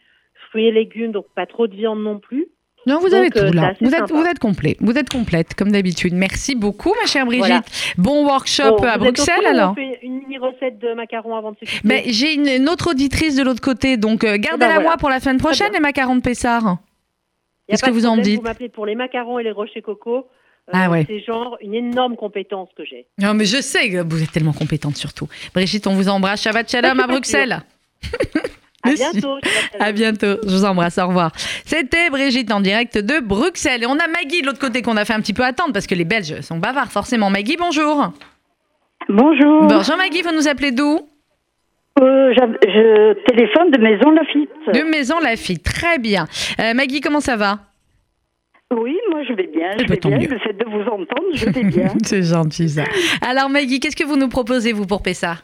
fruits 0.50 0.66
et 0.66 0.72
légumes, 0.72 1.12
donc 1.12 1.26
pas 1.34 1.46
trop 1.46 1.66
de 1.66 1.74
viande 1.74 2.02
non 2.02 2.18
plus. 2.18 2.48
Non, 2.86 2.98
vous 2.98 3.08
Donc, 3.08 3.14
avez 3.14 3.30
euh, 3.36 3.48
tout 3.48 3.56
là. 3.56 3.72
Vous 3.80 3.94
êtes, 3.94 4.10
vous 4.10 4.24
êtes 4.24 4.38
complet. 4.38 4.76
Vous 4.80 4.98
êtes 4.98 5.08
complète, 5.08 5.54
comme 5.54 5.72
d'habitude. 5.72 6.12
Merci 6.12 6.54
beaucoup, 6.54 6.92
ma 7.00 7.06
chère 7.06 7.24
Brigitte. 7.24 7.46
Voilà. 7.46 7.62
Bon 7.96 8.26
workshop 8.26 8.76
Bon, 8.76 8.84
à 8.84 8.98
Bruxelles 8.98 9.46
alors 9.46 9.70
On 9.70 9.74
fait 9.74 10.00
une 10.02 10.18
mini 10.18 10.36
recette 10.36 10.78
de 10.78 10.92
macarons 10.92 11.34
avant 11.34 11.52
de 11.52 11.56
se. 11.62 11.86
Ben, 11.86 12.02
J'ai 12.06 12.34
une, 12.34 12.46
une 12.46 12.68
autre 12.68 12.90
auditrice 12.90 13.36
de 13.36 13.42
l'autre 13.42 13.62
côté, 13.62 13.96
donc 13.96 14.22
euh, 14.24 14.36
gardez-la 14.36 14.56
ben 14.58 14.74
voilà. 14.74 14.80
moi 14.82 14.96
pour 14.98 15.08
la 15.08 15.20
semaine 15.20 15.38
prochaine, 15.38 15.70
bien. 15.70 15.78
les 15.78 15.82
macarons 15.82 16.16
de 16.16 16.20
Pessard. 16.20 16.78
Qu'est-ce 17.68 17.82
que 17.82 17.88
de 17.88 17.94
vous 17.94 18.06
en 18.06 18.18
dites 18.18 18.40
Vous 18.40 18.44
m'appelez 18.44 18.68
pour 18.68 18.84
les 18.84 18.94
macarons 18.94 19.38
et 19.38 19.42
les 19.42 19.50
rochers 19.50 19.80
coco. 19.80 20.26
Euh, 20.68 20.72
Ah 20.72 20.90
ouais. 20.90 21.04
C'est 21.08 21.20
genre 21.20 21.56
une 21.60 21.74
énorme 21.74 22.16
compétence 22.16 22.68
que 22.76 22.84
j'ai. 22.84 23.06
Non, 23.18 23.34
mais 23.34 23.44
je 23.44 23.60
sais 23.60 23.90
que 23.90 24.02
vous 24.02 24.22
êtes 24.22 24.32
tellement 24.32 24.52
compétente 24.52 24.96
surtout. 24.96 25.28
Brigitte, 25.54 25.86
on 25.86 25.94
vous 25.94 26.08
embrasse. 26.08 26.42
Shabbat 26.42 26.70
shalom 26.70 26.98
à 27.00 27.06
Bruxelles. 27.08 27.60
À 28.82 28.90
bientôt. 28.92 29.36
À 29.80 29.92
bientôt. 29.92 30.36
Je 30.46 30.50
vous 30.50 30.64
embrasse. 30.64 30.98
Au 30.98 31.06
revoir. 31.08 31.32
C'était 31.64 32.10
Brigitte 32.10 32.52
en 32.52 32.60
direct 32.60 32.98
de 32.98 33.18
Bruxelles. 33.20 33.82
Et 33.82 33.86
on 33.86 33.92
a 33.98 34.06
Maggie 34.08 34.42
de 34.42 34.46
l'autre 34.46 34.58
côté 34.58 34.82
qu'on 34.82 34.96
a 34.96 35.04
fait 35.04 35.14
un 35.14 35.20
petit 35.20 35.32
peu 35.32 35.42
attendre 35.44 35.72
parce 35.72 35.86
que 35.86 35.94
les 35.94 36.04
Belges 36.04 36.40
sont 36.42 36.58
bavards, 36.58 36.92
forcément. 36.92 37.30
Maggie, 37.30 37.56
bonjour. 37.58 38.12
Bonjour. 39.08 39.66
Bonjour 39.66 39.96
Maggie, 39.96 40.22
vous 40.22 40.32
nous 40.32 40.48
appelez 40.48 40.70
d'où? 40.70 41.00
Euh, 42.00 42.34
je 42.34 43.12
téléphone 43.26 43.70
de 43.70 43.78
Maison 43.80 44.10
Lafitte. 44.10 44.50
De 44.74 44.82
Maison 44.90 45.18
Lafitte. 45.20 45.62
Très 45.62 45.98
bien. 45.98 46.26
Euh, 46.60 46.74
Maggie, 46.74 47.00
comment 47.00 47.20
ça 47.20 47.36
va? 47.36 47.60
Oui, 48.76 48.96
moi 49.10 49.22
je 49.28 49.32
vais 49.34 49.46
bien. 49.46 49.70
Eh 49.74 49.78
Je 49.78 49.84
ben, 49.84 49.90
vais 49.90 49.96
tant 49.98 50.08
bien. 50.10 50.18
mieux. 50.18 50.28
Le 50.28 50.38
fait 50.38 50.52
de 50.52 50.64
vous 50.64 50.82
entendre, 50.82 51.28
je 51.34 51.46
vais 51.48 51.64
bien. 51.64 51.88
C'est 52.04 52.22
gentil 52.22 52.68
ça. 52.68 52.84
Alors 53.26 53.48
Maggie, 53.48 53.80
qu'est-ce 53.80 53.96
que 53.96 54.04
vous 54.04 54.16
nous 54.16 54.28
proposez, 54.28 54.72
vous, 54.72 54.86
pour 54.86 55.02
Pessard 55.02 55.40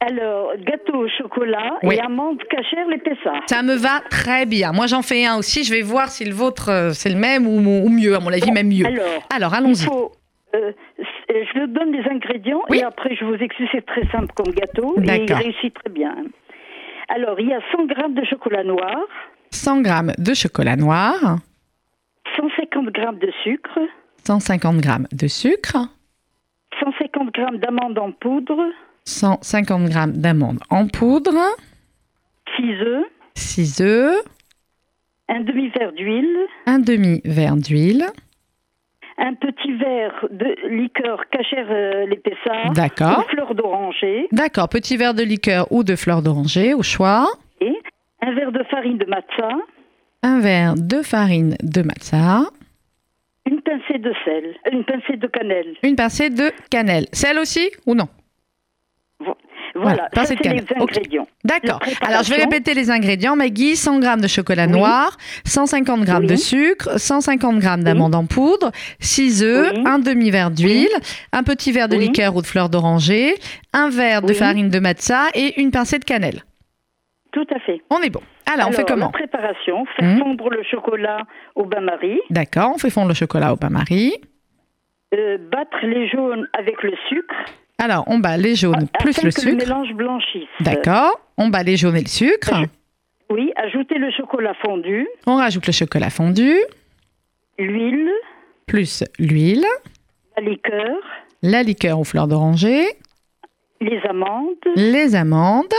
Alors, 0.00 0.52
gâteau 0.64 1.04
au 1.04 1.08
chocolat 1.08 1.78
Oui. 1.82 1.96
et 1.96 2.00
amandes 2.00 2.38
cachère 2.48 2.86
les 2.88 2.98
Pessards. 2.98 3.42
Ça 3.46 3.62
me 3.62 3.74
va 3.74 4.00
très 4.08 4.46
bien. 4.46 4.72
Moi, 4.72 4.86
j'en 4.86 5.02
fais 5.02 5.26
un 5.26 5.36
aussi. 5.36 5.64
Je 5.64 5.72
vais 5.74 5.82
voir 5.82 6.08
si 6.08 6.24
le 6.24 6.32
vôtre, 6.32 6.70
euh, 6.70 6.90
c'est 6.92 7.10
le 7.10 7.18
même 7.18 7.46
ou, 7.46 7.56
ou 7.58 7.88
mieux. 7.88 8.14
À 8.14 8.20
mon 8.20 8.32
avis, 8.32 8.50
même 8.52 8.68
mieux. 8.68 8.86
Alors, 8.86 9.04
Alors, 9.34 9.52
il 9.54 9.56
allons-y. 9.58 9.84
faut. 9.84 10.12
euh, 10.54 10.72
c- 10.98 11.46
je 11.54 11.66
donne 11.66 11.92
les 11.92 12.08
ingrédients 12.10 12.62
Oui. 12.70 12.78
et 12.78 12.82
après 12.84 13.14
je 13.16 13.24
vous 13.24 13.34
explique. 13.34 13.68
C'est 13.72 13.84
très 13.86 14.06
simple 14.10 14.32
comme 14.34 14.52
gâteau 14.54 14.96
et 15.02 15.24
il 15.24 15.32
réussit 15.32 15.74
très 15.74 15.90
bien. 15.90 16.14
Alors, 17.08 17.38
il 17.40 17.48
y 17.48 17.52
a 17.52 17.60
100 17.72 17.86
grammes 17.86 18.14
de 18.14 18.24
chocolat 18.24 18.62
noir, 18.64 18.96
100 19.50 19.80
grammes 19.82 20.12
de 20.18 20.32
chocolat 20.34 20.76
noir, 20.76 21.38
150 22.40 22.90
grammes 22.94 23.18
de 23.18 23.30
sucre, 23.44 23.78
150 24.24 24.80
grammes 24.80 25.06
de 25.12 25.26
sucre, 25.28 25.76
150 26.82 27.34
grammes 27.34 27.58
d'amandes 27.58 27.98
en 27.98 28.12
poudre, 28.12 28.56
150 29.04 29.88
grammes 29.90 30.12
d'amandes 30.16 30.60
en 30.70 30.86
poudre, 30.88 31.34
6 32.56 32.72
œufs, 32.82 33.04
6 33.34 33.80
œufs, 33.82 34.24
un 35.28 35.40
demi-verre 35.40 35.92
d'huile, 35.92 36.38
un 36.66 36.78
demi-verre 36.78 37.56
d'huile. 37.56 38.06
un 39.18 39.34
petit 39.34 39.72
verre 39.76 40.26
de 40.30 40.56
liqueur 40.70 41.28
cachère 41.30 41.66
euh, 41.70 42.06
l'épaisseur, 42.06 42.72
D'accord. 42.74 43.18
aux 43.26 43.28
fleurs 43.28 43.54
d'oranger. 43.54 44.28
D'accord. 44.32 44.70
Petit 44.70 44.96
verre 44.96 45.12
de 45.12 45.22
liqueur 45.22 45.70
ou 45.70 45.84
de 45.84 45.94
fleur 45.94 46.22
d'oranger 46.22 46.72
au 46.72 46.82
choix. 46.82 47.26
et 47.60 47.76
un 48.22 48.32
verre 48.34 48.52
de 48.52 48.62
farine 48.64 48.96
de 48.96 49.04
matza, 49.04 49.50
Un 50.22 50.40
verre 50.40 50.74
de 50.76 51.02
farine 51.02 51.56
de 51.62 51.82
matza. 51.82 52.42
une 53.46 53.60
pincée 53.62 53.98
de 53.98 54.12
sel, 54.24 54.54
une 54.72 54.84
pincée 54.84 55.16
de 55.16 55.26
cannelle. 55.26 55.74
Une 55.82 55.96
pincée 55.96 56.30
de 56.30 56.52
cannelle. 56.70 57.06
Celle 57.12 57.38
aussi 57.38 57.70
ou 57.86 57.94
non? 57.94 58.08
Vo- 59.18 59.34
Voilà, 59.74 59.94
Voilà, 59.94 60.08
pincée 60.12 60.36
ça 60.42 60.52
les 60.52 60.64
ingrédients. 60.76 61.26
D'accord. 61.44 61.80
Alors, 62.02 62.22
je 62.22 62.30
vais 62.34 62.42
répéter 62.42 62.74
les 62.74 62.90
ingrédients. 62.90 63.34
Maggie, 63.36 63.76
100 63.76 64.02
g 64.02 64.08
de 64.20 64.26
chocolat 64.28 64.66
Oui. 64.66 64.72
noir, 64.72 65.16
150 65.46 66.04
g 66.06 66.12
Oui. 66.20 66.26
de 66.26 66.36
sucre, 66.36 66.98
150 67.00 67.60
g 67.62 67.68
d'amandes 67.78 68.14
en 68.14 68.26
poudre, 68.26 68.72
6 69.00 69.42
œufs, 69.42 69.72
un 69.86 69.98
demi-verre 70.00 70.50
d'huile, 70.50 70.88
un 71.32 71.42
petit 71.42 71.72
verre 71.72 71.88
de 71.88 71.96
liqueur 71.96 72.36
ou 72.36 72.42
de 72.42 72.46
fleur 72.46 72.68
d'oranger, 72.68 73.34
un 73.72 73.88
verre 73.88 74.22
de 74.22 74.32
farine 74.34 74.68
de 74.68 74.78
matza 74.80 75.28
et 75.34 75.58
une 75.60 75.70
pincée 75.70 75.98
de 75.98 76.04
cannelle. 76.04 76.42
Tout 77.32 77.46
à 77.54 77.58
fait. 77.60 77.80
On 77.90 78.00
est 78.00 78.10
bon. 78.10 78.20
Alors, 78.52 78.68
on 78.68 78.72
fait 78.72 78.78
la 78.78 78.84
comment 78.84 79.10
préparation, 79.10 79.84
faire 79.96 80.16
Hmm. 80.16 80.18
fondre 80.18 80.50
le 80.50 80.62
chocolat 80.64 81.18
au 81.54 81.64
bain-marie, 81.64 82.20
D'accord, 82.30 82.72
on 82.74 82.78
fait 82.78 82.90
fondre 82.90 83.08
le 83.08 83.14
chocolat 83.14 83.52
au 83.52 83.56
bain-marie. 83.56 84.14
euh, 85.14 85.38
battre 85.38 85.78
les 85.82 86.08
jaunes 86.08 86.48
avec 86.58 86.82
le 86.82 86.92
sucre, 87.08 87.34
Alors, 87.78 88.04
on 88.08 88.18
bat 88.18 88.36
les 88.36 88.54
jaunes 88.56 88.88
plus 89.00 89.10
afin 89.18 89.22
le 89.28 89.32
que 89.32 89.40
sucre. 89.40 89.52
le 89.52 89.56
mélange 89.56 89.92
blanchisse. 89.94 90.48
D'accord, 90.60 91.20
on 91.38 91.48
bat 91.48 91.62
les 91.62 91.76
jaunes 91.76 91.96
et 91.96 92.02
le 92.02 92.08
sucre. 92.08 92.54
Oui, 93.30 93.52
ajouter 93.56 93.94
le 93.96 94.10
chocolat 94.10 94.54
fondu, 94.54 95.06
On 95.26 95.36
rajoute 95.36 95.66
le 95.66 95.72
chocolat 95.72 96.10
fondu, 96.10 96.52
l'huile, 97.58 98.10
plus 98.66 99.04
l'huile, 99.18 99.64
la 100.36 100.42
liqueur, 100.42 100.96
la 101.42 101.62
liqueur 101.62 101.98
aux 102.00 102.04
fleurs 102.04 102.26
d'oranger, 102.28 102.84
les 103.80 104.00
amandes, 104.08 104.54
les 104.76 105.14
amandes, 105.14 105.72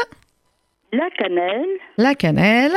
la 0.91 1.10
cannelle 1.17 1.65
la 1.97 2.15
cannelle, 2.15 2.73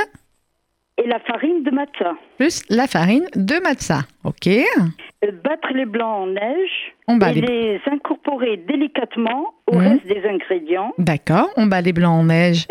et 0.97 1.07
la 1.09 1.19
farine 1.21 1.63
de 1.65 1.71
matza. 1.71 2.15
plus 2.39 2.63
la 2.71 2.87
farine 2.87 3.27
de 3.35 3.61
matza. 3.63 4.01
Ok 4.25 4.47
Euh, 4.47 5.31
Battre 5.43 5.73
les 5.73 5.87
blancs 5.87 6.23
en 6.23 6.27
neige 6.27 6.95
On 7.09 7.17
bat 7.17 7.31
et 7.31 7.35
les... 7.35 7.41
les 7.41 7.81
incorporer 7.91 8.57
délicatement 8.59 9.55
au 9.67 9.77
Mhm. 9.79 9.87
reste 9.89 10.07
des 10.07 10.23
ingrédients. 10.29 10.93
D'accord, 10.99 11.49
on 11.57 11.67
bat 11.67 11.81
les 11.81 11.93
blancs 11.93 12.21
en 12.21 12.25
neige 12.25 12.67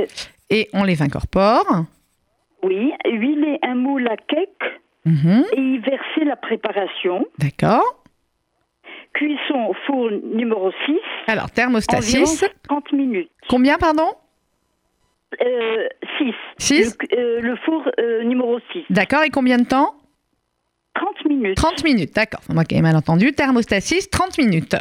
et 0.49 0.69
on 0.73 0.83
les 0.83 1.01
incorpore. 1.01 1.65
Oui, 2.61 2.93
huiler 3.05 3.59
un 3.63 3.75
moule 3.75 4.07
à 4.07 4.15
cake 4.17 4.63
Mhm, 5.05 5.43
et 5.57 5.59
y 5.59 5.77
verser 5.79 6.23
la 6.25 6.37
préparation. 6.37 7.25
D'accord. 7.39 7.83
Cuisson 9.13 9.67
au 9.69 9.73
four 9.85 10.09
numéro 10.33 10.71
6, 10.85 10.95
Alors, 11.27 11.51
thermostat 11.51 11.97
environ 11.97 12.25
6. 12.25 12.45
30 12.69 12.91
minutes. 12.93 13.29
Combien, 13.49 13.77
pardon? 13.77 14.09
Euh, 15.41 15.87
6. 16.17 16.33
Six 16.57 16.97
Le, 17.11 17.17
euh, 17.17 17.41
le 17.41 17.55
four 17.57 17.83
euh, 17.99 18.23
numéro 18.23 18.59
6. 18.71 18.83
D'accord, 18.89 19.23
et 19.23 19.29
combien 19.29 19.57
de 19.57 19.65
temps 19.65 19.95
30 20.95 21.25
minutes. 21.27 21.57
30 21.57 21.83
minutes, 21.83 22.13
d'accord. 22.15 22.41
Moi 22.49 22.63
qui 22.65 22.75
ai 22.75 22.81
mal 22.81 22.95
entendu. 22.95 23.33
Thermostat 23.33 23.81
6, 23.81 24.09
30 24.09 24.37
minutes. 24.37 24.75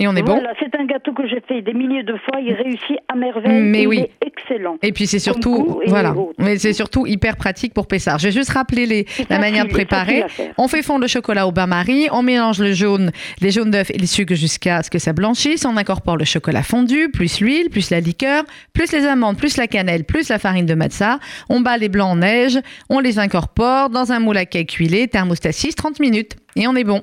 Et 0.00 0.06
on 0.06 0.14
est 0.14 0.22
bon 0.22 0.34
Voilà, 0.34 0.52
c'est 0.60 0.72
un 0.78 0.84
gâteau 0.84 1.12
que 1.12 1.26
j'ai 1.26 1.40
fait 1.40 1.60
des 1.60 1.74
milliers 1.74 2.04
de 2.04 2.14
fois. 2.16 2.40
Il 2.40 2.52
réussit 2.52 2.98
à 3.08 3.16
merveille. 3.16 3.62
Mais 3.62 3.82
il 3.82 3.88
oui. 3.88 3.98
est 3.98 4.12
excellent. 4.24 4.76
Et 4.80 4.92
puis 4.92 5.08
c'est 5.08 5.18
surtout, 5.18 5.80
voilà, 5.88 6.14
mais 6.38 6.56
c'est 6.58 6.72
surtout 6.72 7.04
hyper 7.06 7.36
pratique 7.36 7.74
pour 7.74 7.88
Pessard. 7.88 8.20
Je 8.20 8.28
vais 8.28 8.32
juste 8.32 8.50
rappeler 8.50 8.86
les, 8.86 9.06
la 9.28 9.40
manière 9.40 9.64
de 9.64 9.70
préparer. 9.70 10.24
On 10.56 10.68
fait 10.68 10.82
fondre 10.82 11.00
le 11.00 11.08
chocolat 11.08 11.48
au 11.48 11.52
bain-marie, 11.52 12.08
on 12.12 12.22
mélange 12.22 12.60
le 12.60 12.72
jaune, 12.72 13.10
les 13.40 13.50
jaunes 13.50 13.72
d'œufs 13.72 13.90
et 13.90 13.98
le 13.98 14.06
sucre 14.06 14.34
jusqu'à 14.34 14.84
ce 14.84 14.90
que 14.90 15.00
ça 15.00 15.12
blanchisse. 15.12 15.64
On 15.64 15.76
incorpore 15.76 16.16
le 16.16 16.24
chocolat 16.24 16.62
fondu, 16.62 17.08
plus 17.10 17.40
l'huile, 17.40 17.68
plus 17.68 17.90
la 17.90 17.98
liqueur, 17.98 18.44
plus 18.72 18.92
les 18.92 19.04
amandes, 19.04 19.36
plus 19.36 19.56
la 19.56 19.66
cannelle, 19.66 20.04
plus 20.04 20.28
la 20.28 20.38
farine 20.38 20.66
de 20.66 20.74
matza. 20.74 21.18
On 21.48 21.60
bat 21.60 21.76
les 21.76 21.88
blancs 21.88 22.12
en 22.12 22.16
neige, 22.16 22.60
on 22.88 23.00
les 23.00 23.18
incorpore 23.18 23.90
dans 23.90 24.12
un 24.12 24.20
moule 24.20 24.36
à 24.36 24.46
cake 24.46 24.72
huilé, 24.74 25.08
thermostat 25.08 25.50
6, 25.50 25.74
30 25.74 25.98
minutes. 25.98 26.36
Et 26.54 26.68
on 26.68 26.76
est 26.76 26.84
bon. 26.84 27.02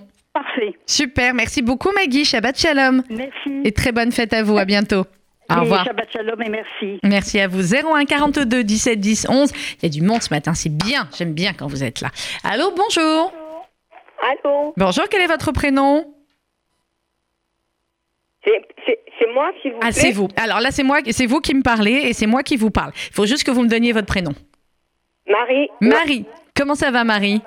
Parfait. 0.56 0.74
Super, 0.86 1.34
merci 1.34 1.62
beaucoup 1.62 1.92
Maggie, 1.94 2.26
Shabbat 2.26 2.58
Shalom. 2.58 3.04
Merci. 3.10 3.62
Et 3.64 3.72
très 3.72 3.92
bonne 3.92 4.12
fête 4.12 4.34
à 4.34 4.44
vous, 4.44 4.58
à 4.58 4.66
bientôt. 4.66 5.06
Au 5.50 5.54
Et 5.56 5.60
revoir. 5.60 5.86
Shabbat 5.86 6.12
shalom 6.12 6.42
et 6.42 6.50
merci. 6.50 7.00
Merci 7.04 7.40
à 7.40 7.48
vous. 7.48 7.62
01 7.76 8.06
42 8.06 8.64
17 8.64 9.00
10 9.00 9.28
11. 9.30 9.52
Il 9.52 9.84
y 9.84 9.86
a 9.86 9.90
du 9.90 10.02
monde 10.02 10.22
ce 10.24 10.34
matin, 10.34 10.54
c'est 10.54 10.76
bien. 10.76 11.08
J'aime 11.18 11.34
bien 11.34 11.54
quand 11.54 11.68
vous 11.68 11.84
êtes 11.84 12.02
là. 12.02 12.10
Allô, 12.44 12.72
bonjour. 12.76 13.32
Allô 14.24 14.74
Bonjour, 14.78 15.06
quel 15.10 15.22
est 15.22 15.28
votre 15.28 15.52
prénom? 15.52 16.12
C'est- 18.44 18.62
C'est 18.86 19.00
c'est 19.20 19.34
moi, 19.34 19.52
s'il 19.62 19.72
vous 19.74 19.80
plaît 19.80 19.90
Ah, 19.90 19.92
c'est 19.94 20.12
vous. 20.12 20.28
Alors 20.36 20.60
là, 20.60 20.72
c'est 20.72 20.84
moi, 20.84 21.00
c'est 21.10 21.26
vous 21.26 21.40
qui 21.42 21.54
me 21.54 21.62
parlez 21.64 21.92
et 22.08 22.14
c'est 22.14 22.28
moi 22.28 22.44
qui 22.44 22.58
vous 22.58 22.70
parle. 22.72 22.92
Il 23.10 23.14
faut 23.14 23.26
juste 23.26 23.44
que 23.44 23.52
vous 23.52 23.62
me 23.64 23.68
donniez 23.70 23.92
votre 23.92 24.08
prénom. 24.08 24.32
Marie 25.28 25.70
Marie. 25.82 26.26
Comment 26.56 26.76
ça 26.76 26.92
va, 26.92 27.04
Marie? 27.04 27.42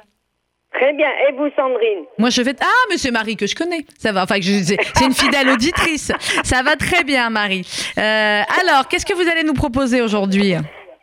Très 0.74 0.92
bien. 0.92 1.08
Et 1.28 1.32
vous, 1.32 1.48
Sandrine 1.56 2.04
Moi, 2.18 2.30
je 2.30 2.42
vais. 2.42 2.54
Ah, 2.60 2.66
mais 2.90 2.98
c'est 2.98 3.10
Marie 3.10 3.36
que 3.36 3.46
je 3.46 3.54
connais. 3.56 3.80
Ça 3.98 4.12
va. 4.12 4.22
Enfin, 4.24 4.36
je- 4.36 4.62
c'est 4.62 5.04
une 5.04 5.12
fidèle 5.14 5.48
auditrice. 5.48 6.12
Ça 6.44 6.62
va 6.62 6.76
très 6.76 7.04
bien, 7.04 7.30
Marie. 7.30 7.62
Euh, 7.98 8.42
alors, 8.62 8.86
qu'est-ce 8.88 9.06
que 9.06 9.14
vous 9.14 9.28
allez 9.28 9.42
nous 9.44 9.54
proposer 9.54 10.02
aujourd'hui? 10.02 10.54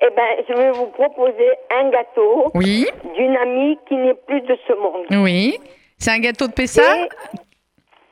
Eh 0.02 0.08
ben, 0.16 0.46
je 0.48 0.54
vais 0.54 0.72
vous 0.72 0.86
proposer 0.88 1.50
un 1.82 1.90
gâteau 1.90 2.52
Oui. 2.54 2.86
d'une 3.18 3.36
amie 3.38 3.78
qui 3.88 3.96
n'est 3.96 4.14
plus 4.28 4.42
de 4.42 4.56
ce 4.68 4.74
monde. 4.74 5.06
Oui. 5.24 5.58
C'est 5.98 6.12
un 6.12 6.20
gâteau 6.20 6.48
de 6.48 6.54
Pessard 6.54 7.08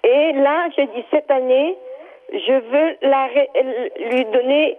Et, 0.03 0.07
et 0.09 0.33
là, 0.33 0.67
je 0.75 0.81
dis 0.95 1.05
cette 1.11 1.29
année, 1.29 1.75
je 2.33 2.53
veux 2.53 2.97
la 3.09 3.27
lui 4.11 4.25
donner 4.25 4.77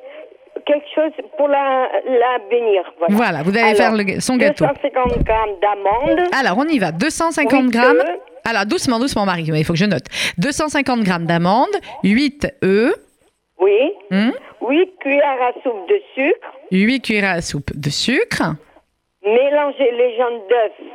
quelque 0.66 0.86
chose 0.94 1.12
pour 1.36 1.48
la, 1.48 1.88
la 2.06 2.38
bénir. 2.50 2.82
Voilà. 2.98 3.14
Voilà, 3.14 3.42
vous 3.42 3.56
allez 3.56 3.74
faire 3.74 3.92
le- 3.92 4.20
son 4.20 4.36
gâteau. 4.36 4.64
250 4.66 5.22
grammes 5.24 5.58
d'amandes. 5.60 6.20
Alors, 6.38 6.58
on 6.58 6.64
y 6.68 6.78
va. 6.78 6.92
250 6.92 7.62
Huit 7.64 7.70
grammes. 7.70 7.96
œufs. 7.98 8.18
Alors, 8.44 8.66
doucement, 8.66 8.98
doucement, 8.98 9.24
Marie. 9.24 9.44
Il 9.46 9.64
faut 9.64 9.72
que 9.72 9.78
je 9.78 9.84
note. 9.86 10.04
250 10.38 11.00
grammes 11.02 11.26
d'amandes, 11.26 11.74
8 12.02 12.46
œufs, 12.62 12.94
Oui. 13.58 13.92
hmm, 14.10 14.30
8 14.68 14.90
cuillères 15.00 15.42
à 15.42 15.52
soupe 15.62 15.88
de 15.88 16.00
sucre. 16.14 16.48
8 16.70 17.00
cuillères 17.00 17.30
à 17.36 17.40
soupe 17.40 17.70
de 17.74 17.88
sucre. 17.90 18.42
Mélangez 19.24 19.90
les 19.92 20.16
jaunes 20.18 20.40
d'œufs, 20.50 20.86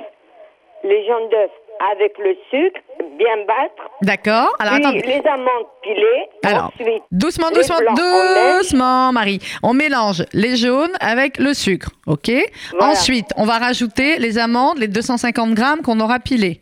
les 0.83 1.05
jaunes 1.07 1.29
d'œufs 1.29 1.49
avec 1.93 2.17
le 2.17 2.35
sucre, 2.49 2.79
bien 3.17 3.37
battre. 3.47 3.89
D'accord. 4.01 4.53
Alors, 4.59 4.73
Puis 4.75 4.83
attendez. 4.85 5.01
les 5.07 5.29
amandes 5.29 5.67
pilées. 5.81 6.25
Alors, 6.43 6.71
Ensuite, 6.79 7.03
doucement, 7.11 7.49
doucement, 7.51 7.77
doucement, 7.95 9.11
Marie. 9.11 9.39
On 9.63 9.73
mélange 9.73 10.23
les 10.33 10.55
jaunes 10.57 10.91
avec 10.99 11.37
le 11.37 11.53
sucre, 11.53 11.89
ok 12.07 12.29
Voilà. 12.71 12.91
Ensuite, 12.93 13.27
on 13.37 13.45
va 13.45 13.57
rajouter 13.59 14.17
les 14.19 14.37
amandes, 14.37 14.77
les 14.77 14.87
250 14.87 15.53
grammes 15.53 15.81
qu'on 15.81 15.99
aura 15.99 16.19
pilées. 16.19 16.61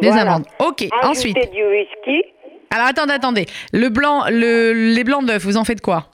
Les 0.00 0.08
Voilà. 0.10 0.22
amandes, 0.30 0.44
ok. 0.60 0.82
Ajoutez 0.82 1.06
Ensuite, 1.08 1.52
du 1.52 1.64
whisky. 1.64 2.22
alors 2.70 2.86
attendez, 2.86 3.14
attendez. 3.14 3.46
Le 3.72 3.88
blanc, 3.88 4.24
le, 4.30 4.72
les 4.94 5.02
blancs 5.04 5.24
d'œufs, 5.24 5.42
vous 5.44 5.56
en 5.56 5.64
faites 5.64 5.80
quoi? 5.80 6.04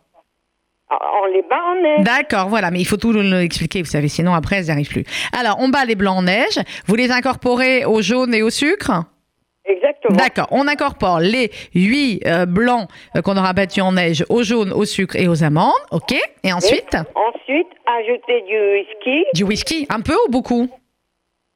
On 1.23 1.27
les 1.27 1.43
bat 1.43 1.61
en 1.65 1.75
neige. 1.83 2.01
D'accord, 2.05 2.49
voilà, 2.49 2.71
mais 2.71 2.81
il 2.81 2.85
faut 2.87 2.97
tout 2.97 3.13
l'expliquer, 3.13 3.81
vous 3.83 3.89
savez, 3.89 4.09
sinon 4.09 4.35
après, 4.35 4.57
elles 4.57 4.65
n'y 4.65 4.71
arrivent 4.71 4.89
plus. 4.91 5.05
Alors, 5.39 5.57
on 5.61 5.69
bat 5.69 5.85
les 5.85 5.95
blancs 5.95 6.19
en 6.19 6.23
neige, 6.23 6.59
vous 6.87 6.95
les 6.95 7.11
incorporez 7.11 7.85
au 7.85 8.03
jaune 8.03 8.35
et 8.35 8.43
au 8.43 8.51
sucre? 8.51 8.93
Exactement. 9.67 10.17
D'accord, 10.17 10.47
on 10.51 10.69
incorpore 10.69 11.21
les 11.21 11.51
8 11.75 12.23
blancs 12.49 12.87
euh, 13.17 13.23
qu'on 13.23 13.37
aura 13.39 13.55
battus 13.55 13.83
en 13.83 13.93
neige 13.93 14.23
au 14.29 14.43
jaune, 14.43 14.73
au 14.73 14.85
sucre 14.85 15.17
et 15.17 15.27
aux 15.27 15.43
amandes, 15.43 15.73
ok? 15.91 16.13
Et 16.43 16.53
ensuite, 16.53 16.95
Ensuite, 17.15 17.69
ajoutez 17.87 18.43
du 18.43 18.59
whisky. 18.59 19.25
du 19.35 19.45
whisky, 19.45 19.87
un 19.89 20.01
peu 20.03 20.13
ou 20.27 20.31
beaucoup? 20.31 20.69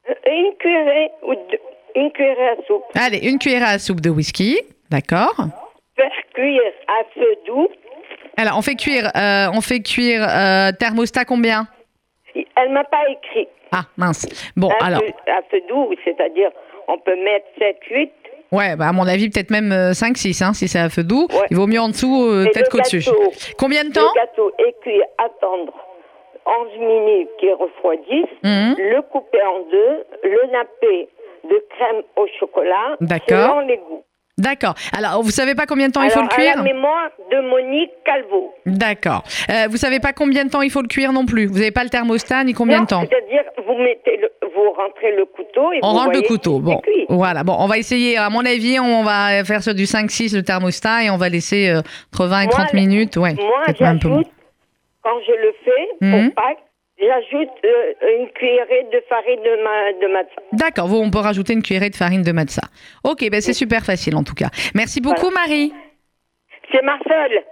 Euh, 0.09 0.13
Une 0.25 0.53
cuillerée 0.57 1.11
ou 1.21 1.35
deux, 1.51 1.59
une 1.95 2.11
cuillerée 2.11 2.49
à 2.49 2.55
soupe. 2.67 2.83
Allez, 2.95 3.19
une 3.29 3.37
cuillère 3.37 3.67
à 3.67 3.77
soupe 3.77 4.01
de 4.01 4.09
whisky, 4.09 4.59
d'accord 4.89 5.35
Faire 5.95 6.09
cuire 6.33 6.61
à 6.87 7.03
feu 7.13 7.35
doux. 7.45 7.67
Alors, 8.39 8.57
on 8.57 8.61
fait 8.61 8.75
cuire, 8.75 9.11
euh, 9.17 9.47
on 9.53 9.59
fait 9.59 9.81
cuire 9.81 10.21
euh, 10.21 10.71
thermostat 10.71 11.25
combien? 11.25 11.67
Elle 12.33 12.71
m'a 12.71 12.85
pas 12.85 13.03
écrit. 13.09 13.49
Ah, 13.73 13.83
mince. 13.97 14.25
Bon, 14.55 14.69
à, 14.79 14.85
alors, 14.85 15.01
feu, 15.01 15.11
à 15.27 15.41
feu 15.51 15.59
doux, 15.67 15.89
c'est-à-dire 16.05 16.49
on 16.87 16.97
peut 16.99 17.17
mettre 17.21 17.47
7, 17.59 17.75
8. 17.91 18.11
ouais, 18.53 18.75
bah, 18.77 18.87
à 18.87 18.91
mon 18.93 19.05
avis, 19.05 19.29
peut-être 19.29 19.51
même 19.51 19.71
5-6, 19.91 20.41
hein, 20.41 20.53
si 20.53 20.69
c'est 20.69 20.79
à 20.79 20.87
feu 20.87 21.03
doux. 21.03 21.27
Ouais. 21.31 21.47
Il 21.51 21.57
vaut 21.57 21.67
mieux 21.67 21.81
en 21.81 21.89
dessous, 21.89 22.23
euh, 22.29 22.45
peut-être 22.45 22.69
qu'au-dessus. 22.71 23.03
Combien 23.57 23.83
de 23.83 23.91
temps? 23.91 24.07
Le 24.15 24.21
gâteau 24.21 24.51
est 24.57 24.73
cuit, 24.83 25.01
attendre 25.17 25.73
11 26.45 26.79
minutes 26.79 27.29
qu'il 27.41 27.53
refroidisse. 27.53 28.31
Mhm. 28.43 28.75
Le 28.77 29.01
couper 29.01 29.41
en 29.41 29.59
deux. 29.69 30.05
Le 30.23 30.51
napper 30.53 31.09
de 31.43 31.63
crème 31.71 32.03
au 32.15 32.25
chocolat. 32.39 32.95
D'accord. 33.01 33.49
Selon 33.49 33.59
les 33.67 33.77
goûts. 33.77 34.03
D'accord. 34.39 34.73
Alors, 34.97 35.21
vous 35.21 35.29
savez 35.31 35.53
pas 35.55 35.65
combien 35.65 35.87
de 35.87 35.93
temps 35.93 36.01
il 36.03 36.09
faut 36.11 36.21
le 36.21 36.27
cuire 36.27 36.53
à 36.53 36.57
la 36.57 36.63
mémoire 36.63 37.09
de 37.31 37.41
Monique 37.49 37.91
Calvo. 38.05 38.53
D'accord. 38.65 39.23
Euh, 39.49 39.67
vous 39.69 39.77
savez 39.77 39.99
pas 39.99 40.13
combien 40.13 40.45
de 40.45 40.49
temps 40.49 40.61
il 40.61 40.71
faut 40.71 40.81
le 40.81 40.87
cuire 40.87 41.11
non 41.13 41.25
plus 41.25 41.45
Vous 41.45 41.59
n'avez 41.59 41.71
pas 41.71 41.83
le 41.83 41.89
thermostat 41.89 42.43
ni 42.43 42.53
combien 42.53 42.77
Non, 42.77 42.83
de 42.83 42.87
temps 42.89 43.01
C'est-à-dire, 43.01 43.43
vous 43.67 43.75
mettez 43.77 44.17
le, 44.17 44.29
vous 44.55 44.71
rentrez 44.71 45.15
le 45.15 45.25
couteau 45.25 45.71
et 45.73 45.79
On 45.83 45.91
vous 45.91 45.97
rentre 45.97 46.11
le 46.11 46.13
voyez 46.19 46.27
couteau. 46.27 46.59
qu'il 46.59 46.69
est 46.69 46.73
Bon, 46.75 46.79
cuit. 46.81 47.05
voilà. 47.09 47.43
Bon, 47.43 47.55
on 47.59 47.67
va 47.67 47.77
essayer. 47.77 48.17
À 48.17 48.29
mon 48.29 48.45
avis, 48.45 48.79
on 48.79 49.03
va 49.03 49.43
faire 49.43 49.61
sur 49.61 49.75
du 49.75 49.83
5-6 49.83 50.35
le 50.35 50.43
thermostat 50.43 51.03
et 51.03 51.09
on 51.09 51.17
va 51.17 51.29
laisser 51.29 51.69
euh, 51.69 51.81
entre 52.13 52.25
20 52.27 52.41
et 52.41 52.45
Moi, 52.45 52.53
30 52.55 52.73
le- 52.73 52.79
minutes. 52.79 53.17
Ouais. 53.17 53.33
Moi, 53.35 53.45
peut-être 53.65 53.81
même 53.81 53.95
un 53.95 53.99
peu 53.99 54.07
moins. 54.07 54.17
j'ajoute, 54.19 54.33
quand 55.03 55.19
je 55.27 55.31
le 55.33 55.53
fais, 55.65 56.31
pour 56.31 56.35
Pâques, 56.35 56.57
j'ajoute 56.99 57.49
euh, 57.65 58.19
une 58.19 58.29
cuillerée 58.31 58.85
de 58.91 59.01
farine 59.07 59.41
de, 59.41 59.63
ma, 59.63 60.07
de 60.07 60.13
matza. 60.13 60.41
D'accord. 60.51 60.87
Vous, 60.87 60.97
on 60.97 61.09
peut 61.09 61.19
rajouter 61.19 61.53
une 61.53 61.63
cuillerée 61.63 61.89
de 61.89 61.95
farine 61.95 62.21
de 62.21 62.31
matza. 62.31 62.61
Ok, 63.03 63.27
ben 63.31 63.41
c'est 63.41 63.53
super 63.53 63.83
facile 63.83 64.15
en 64.15 64.23
tout 64.23 64.35
cas. 64.35 64.49
Merci 64.75 65.01
beaucoup, 65.01 65.29
Marie. 65.29 65.73
C'est 66.71 66.83
Marcel. 66.83 67.43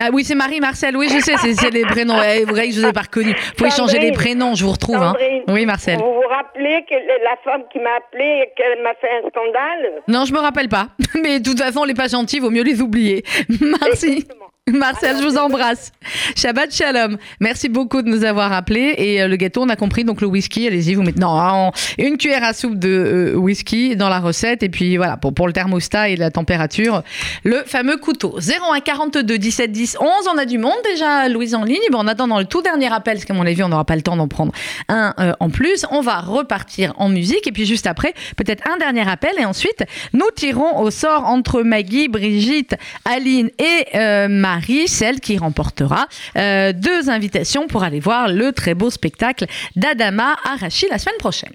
Ah 0.00 0.10
oui, 0.12 0.22
c'est 0.22 0.36
Marie 0.36 0.60
Marcel. 0.60 0.96
Oui, 0.96 1.08
je 1.08 1.18
sais, 1.18 1.36
c'est 1.38 1.54
c'est 1.54 1.70
les 1.70 1.82
prénoms. 1.82 2.22
Eh, 2.22 2.44
vous 2.44 2.54
voyez 2.54 2.70
je 2.70 2.80
vous 2.80 2.86
ai 2.86 2.92
pas 2.92 3.02
reconnu. 3.02 3.32
Vous 3.32 3.54
pouvez 3.56 3.70
changer 3.70 3.98
les 3.98 4.12
prénoms, 4.12 4.54
je 4.54 4.64
vous 4.64 4.70
retrouve. 4.70 5.02
Hein. 5.02 5.14
Oui, 5.48 5.66
Marcel. 5.66 5.98
Vous 5.98 6.14
vous 6.14 6.28
rappelez 6.28 6.84
que 6.88 6.94
la 6.94 7.36
femme 7.42 7.64
qui 7.72 7.80
m'a 7.80 7.96
appelée 7.96 8.44
et 8.44 8.52
qu'elle 8.56 8.80
m'a 8.82 8.94
fait 8.94 9.08
un 9.10 9.28
scandale? 9.28 10.02
Non, 10.06 10.24
je 10.24 10.32
me 10.32 10.38
rappelle 10.38 10.68
pas. 10.68 10.88
Mais 11.22 11.40
de 11.40 11.44
toute 11.44 11.58
façon, 11.58 11.82
les 11.82 11.94
pas 11.94 12.06
gentils, 12.06 12.38
vaut 12.38 12.50
mieux 12.50 12.62
les 12.62 12.80
oublier. 12.80 13.24
Merci. 13.60 14.18
Exactement. 14.18 14.46
Marcel, 14.72 15.16
je 15.20 15.22
vous 15.26 15.36
embrasse. 15.36 15.92
Shabbat 16.36 16.74
shalom. 16.74 17.16
Merci 17.40 17.68
beaucoup 17.68 18.02
de 18.02 18.08
nous 18.08 18.24
avoir 18.24 18.52
appelés. 18.52 18.94
Et 18.98 19.22
euh, 19.22 19.28
le 19.28 19.36
gâteau, 19.36 19.62
on 19.62 19.68
a 19.68 19.76
compris. 19.76 20.04
Donc 20.04 20.20
le 20.20 20.26
whisky, 20.26 20.66
allez-y, 20.66 20.94
vous 20.94 21.02
mettez 21.02 21.20
non, 21.20 21.28
en- 21.28 21.72
une 21.98 22.16
cuillère 22.18 22.44
à 22.44 22.52
soupe 22.52 22.78
de 22.78 22.88
euh, 22.88 23.34
whisky 23.36 23.96
dans 23.96 24.08
la 24.08 24.20
recette. 24.20 24.62
Et 24.62 24.68
puis 24.68 24.96
voilà, 24.96 25.16
pour, 25.16 25.32
pour 25.34 25.46
le 25.46 25.52
thermostat 25.52 26.10
et 26.10 26.16
la 26.16 26.30
température, 26.30 27.02
le 27.44 27.62
fameux 27.66 27.96
couteau. 27.96 28.38
01 28.38 28.80
42 28.80 29.38
17 29.38 29.72
10 29.72 29.96
11. 30.00 30.08
On 30.34 30.38
a 30.38 30.44
du 30.44 30.58
monde 30.58 30.74
déjà, 30.84 31.28
Louise 31.28 31.54
en 31.54 31.64
ligne. 31.64 31.78
Bon, 31.90 32.00
on 32.02 32.06
attend 32.06 32.28
dans 32.28 32.38
le 32.38 32.44
tout 32.44 32.62
dernier 32.62 32.92
appel, 32.92 33.14
parce 33.14 33.24
qu'à 33.24 33.34
mon 33.34 33.46
avis, 33.46 33.62
on 33.62 33.68
n'aura 33.68 33.84
pas 33.84 33.96
le 33.96 34.02
temps 34.02 34.16
d'en 34.16 34.28
prendre 34.28 34.52
un 34.88 35.14
euh, 35.18 35.32
en 35.40 35.50
plus. 35.50 35.86
On 35.90 36.00
va 36.00 36.20
repartir 36.20 36.92
en 36.98 37.08
musique. 37.08 37.46
Et 37.46 37.52
puis 37.52 37.66
juste 37.66 37.86
après, 37.86 38.12
peut-être 38.36 38.68
un 38.70 38.76
dernier 38.76 39.08
appel. 39.08 39.32
Et 39.38 39.44
ensuite, 39.44 39.84
nous 40.12 40.30
tirons 40.36 40.78
au 40.80 40.90
sort 40.90 41.24
entre 41.26 41.62
Maggie, 41.62 42.08
Brigitte, 42.08 42.74
Aline 43.04 43.50
et 43.58 43.86
euh, 43.96 44.28
Marie, 44.58 44.88
celle 44.88 45.20
qui 45.20 45.38
remportera 45.38 46.08
euh, 46.36 46.72
deux 46.72 47.10
invitations 47.10 47.68
pour 47.68 47.84
aller 47.84 48.00
voir 48.00 48.26
le 48.26 48.52
très 48.52 48.74
beau 48.74 48.90
spectacle 48.90 49.46
d'Adama 49.76 50.36
Arachi 50.44 50.86
la 50.90 50.98
semaine 50.98 51.18
prochaine. 51.18 51.52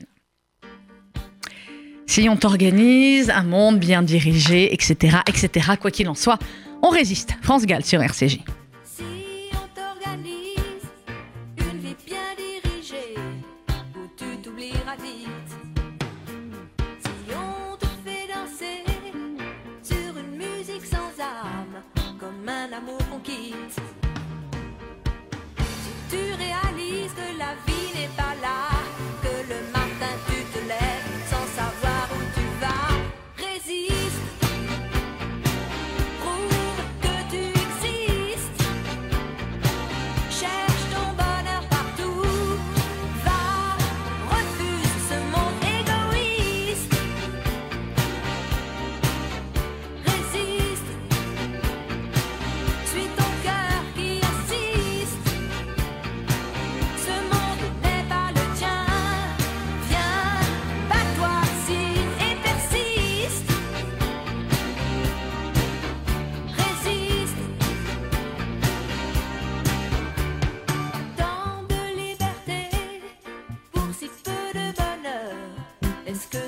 Si 2.05 2.29
on 2.29 2.37
t'organise 2.37 3.29
un 3.29 3.43
monde 3.43 3.77
bien 3.79 4.03
dirigé, 4.03 4.73
etc., 4.73 5.17
etc., 5.27 5.71
quoi 5.81 5.91
qu'il 5.91 6.07
en 6.07 6.15
soit, 6.15 6.39
on 6.81 6.89
résiste. 6.89 7.35
France 7.41 7.65
Gall 7.65 7.83
sur 7.83 8.01
RCJ. 8.01 8.39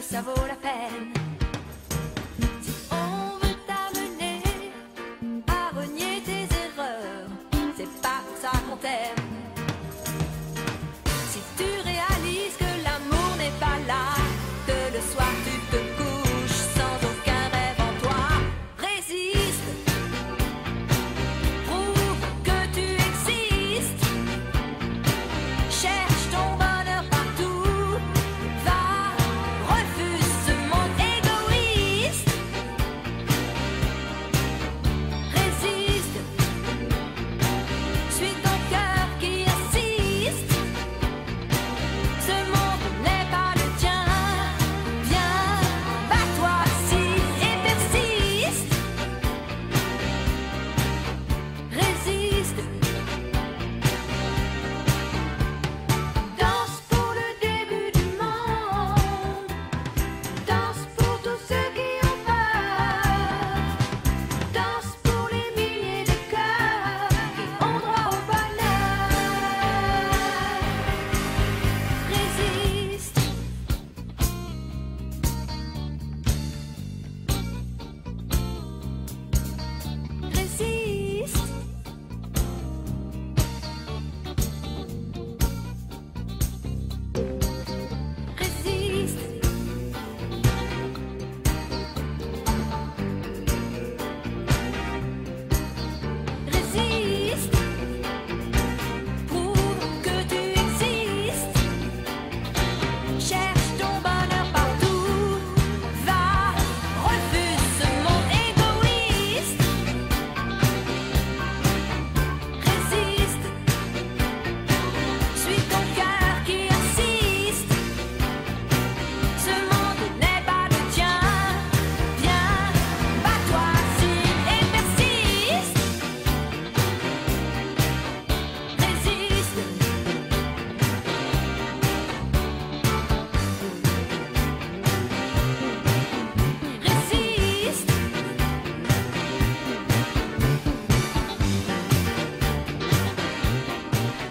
Est-ce 0.05 0.17
que 0.17 0.23
ça 0.23 0.44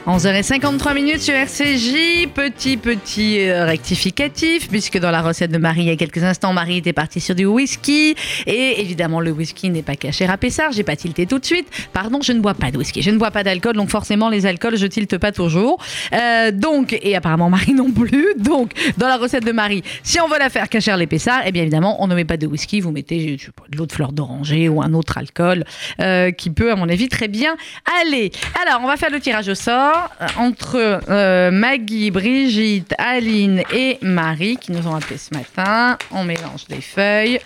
11h53 0.06 0.94
minutes 0.94 1.22
sur 1.22 1.32
RCJ, 1.32 2.28
petit 2.34 2.76
petit 2.76 3.40
euh, 3.48 3.64
rectificatif, 3.64 4.68
puisque 4.68 4.98
dans 4.98 5.10
la 5.10 5.22
recette 5.22 5.50
de 5.50 5.56
Marie, 5.56 5.80
il 5.80 5.86
y 5.86 5.90
a 5.90 5.96
quelques 5.96 6.22
instants, 6.22 6.52
Marie 6.52 6.76
était 6.76 6.92
partie 6.92 7.22
sur 7.22 7.34
du 7.34 7.46
whisky, 7.46 8.14
et 8.46 8.82
évidemment 8.82 9.20
le 9.20 9.30
whisky 9.30 9.70
n'est 9.70 9.80
pas 9.80 9.96
caché 9.96 10.26
à 10.26 10.36
Pessard, 10.36 10.72
j'ai 10.72 10.82
pas 10.82 10.94
tilté 10.94 11.24
tout 11.24 11.38
de 11.38 11.44
suite, 11.46 11.66
pardon, 11.94 12.18
je 12.20 12.32
ne 12.32 12.40
bois 12.40 12.52
pas 12.52 12.70
de 12.70 12.76
whisky, 12.76 13.00
je 13.00 13.10
ne 13.12 13.16
bois 13.16 13.30
pas 13.30 13.44
d'alcool, 13.44 13.76
donc 13.76 13.88
forcément 13.88 14.28
les 14.28 14.44
alcools, 14.44 14.76
je 14.76 14.86
tilte 14.86 15.16
pas 15.16 15.32
toujours. 15.32 15.82
Euh, 16.12 16.50
donc, 16.50 16.94
et 17.00 17.16
apparemment 17.16 17.48
Marie 17.48 17.72
non 17.72 17.90
plus, 17.90 18.34
donc 18.36 18.72
dans 18.98 19.08
la 19.08 19.16
recette 19.16 19.46
de 19.46 19.52
Marie, 19.52 19.82
si 20.02 20.20
on 20.20 20.28
veut 20.28 20.38
la 20.38 20.50
faire 20.50 20.68
cacher 20.68 20.94
les 20.98 21.06
Pessards, 21.06 21.44
eh 21.46 21.50
bien 21.50 21.62
évidemment, 21.62 22.02
on 22.02 22.08
ne 22.08 22.14
met 22.14 22.26
pas 22.26 22.36
de 22.36 22.46
whisky, 22.46 22.82
vous 22.82 22.90
mettez 22.90 23.38
je 23.38 23.46
sais 23.46 23.52
pas, 23.52 23.64
de 23.70 23.78
l'eau 23.78 23.86
de 23.86 23.92
fleur 23.92 24.12
d'oranger 24.12 24.68
ou 24.68 24.82
un 24.82 24.92
autre 24.92 25.16
alcool 25.16 25.64
euh, 26.00 26.30
qui 26.30 26.50
peut, 26.50 26.70
à 26.70 26.76
mon 26.76 26.90
avis, 26.90 27.08
très 27.08 27.28
bien 27.28 27.56
aller. 28.02 28.32
Alors, 28.66 28.82
on 28.84 28.86
va 28.86 28.98
faire 28.98 29.10
le 29.10 29.18
tirage 29.18 29.48
au 29.48 29.54
sort 29.54 29.93
euh, 30.20 30.26
entre 30.38 31.00
euh, 31.08 31.50
Maggie, 31.50 32.10
Brigitte, 32.10 32.94
Aline 32.98 33.62
et 33.72 33.98
Marie 34.02 34.56
qui 34.56 34.72
nous 34.72 34.86
ont 34.86 34.94
appelé 34.94 35.18
ce 35.18 35.34
matin. 35.34 35.96
On 36.10 36.24
mélange 36.24 36.64
les 36.68 36.80
feuilles. 36.80 37.40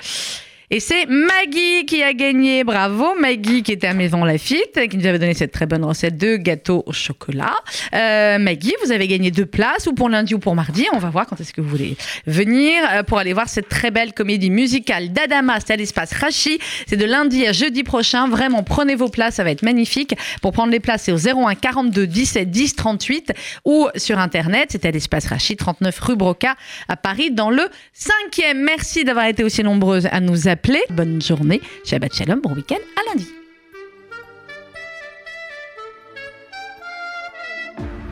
Et 0.70 0.80
c'est 0.80 1.06
Maggie 1.06 1.86
qui 1.86 2.02
a 2.02 2.12
gagné. 2.12 2.62
Bravo, 2.62 3.14
Maggie 3.18 3.62
qui 3.62 3.72
était 3.72 3.86
à 3.86 3.94
Maison 3.94 4.22
Lafitte, 4.22 4.86
qui 4.90 4.98
nous 4.98 5.06
avait 5.06 5.18
donné 5.18 5.32
cette 5.32 5.50
très 5.50 5.64
bonne 5.64 5.82
recette 5.82 6.18
de 6.18 6.36
gâteau 6.36 6.82
au 6.84 6.92
chocolat. 6.92 7.54
Euh, 7.94 8.38
Maggie, 8.38 8.74
vous 8.84 8.92
avez 8.92 9.08
gagné 9.08 9.30
deux 9.30 9.46
places, 9.46 9.86
ou 9.86 9.94
pour 9.94 10.10
lundi 10.10 10.34
ou 10.34 10.38
pour 10.38 10.54
mardi. 10.54 10.86
On 10.92 10.98
va 10.98 11.08
voir 11.08 11.26
quand 11.26 11.40
est-ce 11.40 11.54
que 11.54 11.62
vous 11.62 11.70
voulez 11.70 11.96
venir 12.26 12.82
euh, 12.92 13.02
pour 13.02 13.16
aller 13.16 13.32
voir 13.32 13.48
cette 13.48 13.70
très 13.70 13.90
belle 13.90 14.12
comédie 14.12 14.50
musicale 14.50 15.10
d'Adamas 15.10 15.64
à 15.70 15.76
l'espace 15.76 16.12
Rachi. 16.12 16.58
C'est 16.86 16.98
de 16.98 17.06
lundi 17.06 17.46
à 17.46 17.52
jeudi 17.52 17.82
prochain. 17.82 18.28
Vraiment, 18.28 18.62
prenez 18.62 18.94
vos 18.94 19.08
places, 19.08 19.36
ça 19.36 19.44
va 19.44 19.52
être 19.52 19.62
magnifique. 19.62 20.14
Pour 20.42 20.52
prendre 20.52 20.70
les 20.70 20.80
places, 20.80 21.04
c'est 21.04 21.12
au 21.12 21.46
01 21.46 21.54
42 21.54 22.06
17 22.06 22.50
10 22.50 22.76
38 22.76 23.32
ou 23.64 23.88
sur 23.96 24.18
Internet. 24.18 24.68
C'est 24.72 24.84
à 24.84 24.90
l'espace 24.90 25.28
Rachi, 25.28 25.56
39 25.56 25.98
rue 25.98 26.16
Broca 26.16 26.56
à 26.88 26.96
Paris, 26.96 27.30
dans 27.30 27.48
le 27.48 27.62
5e. 27.98 28.52
Merci 28.54 29.04
d'avoir 29.04 29.24
été 29.24 29.42
aussi 29.42 29.62
nombreuses 29.64 30.06
à 30.12 30.20
nous 30.20 30.46
appeler. 30.46 30.57
Bonne 30.90 31.20
journée. 31.22 31.61
Shabbat 31.84 32.14
Shalom. 32.14 32.40
Bon 32.40 32.54
week-end. 32.54 32.78
À 32.96 33.09
lundi. 33.09 33.28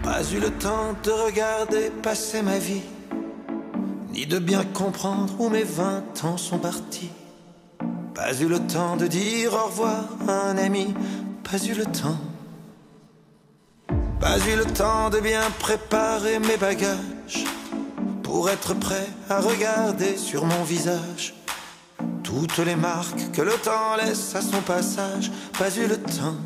Pas 0.03 0.23
eu 0.33 0.41
le 0.41 0.51
temps 0.51 0.95
de 1.03 1.11
regarder 1.11 1.91
passer 2.03 2.41
ma 2.41 2.59
vie, 2.59 2.83
ni 4.13 4.25
de 4.25 4.39
bien 4.39 4.65
comprendre 4.65 5.35
où 5.39 5.49
mes 5.49 5.65
vingt 5.65 6.25
ans 6.25 6.37
sont 6.37 6.59
partis. 6.59 7.11
Pas 8.15 8.33
eu 8.41 8.49
le 8.49 8.61
temps 8.61 8.97
de 8.97 9.07
dire 9.07 9.53
au 9.53 9.67
revoir 9.67 10.05
à 10.29 10.49
un 10.49 10.57
ami, 10.57 10.95
pas 11.45 11.63
eu 11.63 11.75
le 11.75 11.85
temps. 11.85 12.19
Pas 14.21 14.39
eu 14.49 14.57
le 14.57 14.65
temps 14.65 15.11
de 15.11 15.21
bien 15.21 15.43
préparer 15.59 16.39
mes 16.39 16.57
bagages 16.57 17.45
pour 18.23 18.49
être 18.49 18.75
prêt 18.75 19.09
à 19.29 19.41
regarder 19.41 20.17
sur 20.17 20.47
mon 20.47 20.63
visage 20.63 21.35
toutes 22.27 22.59
les 22.59 22.75
marques 22.75 23.31
que 23.33 23.43
le 23.43 23.53
temps 23.53 23.97
laisse 23.97 24.35
à 24.35 24.43
son 24.43 24.61
passage. 24.61 25.31
Pas 25.57 25.71
eu 25.77 25.87
le 25.87 25.97
temps. 25.97 26.37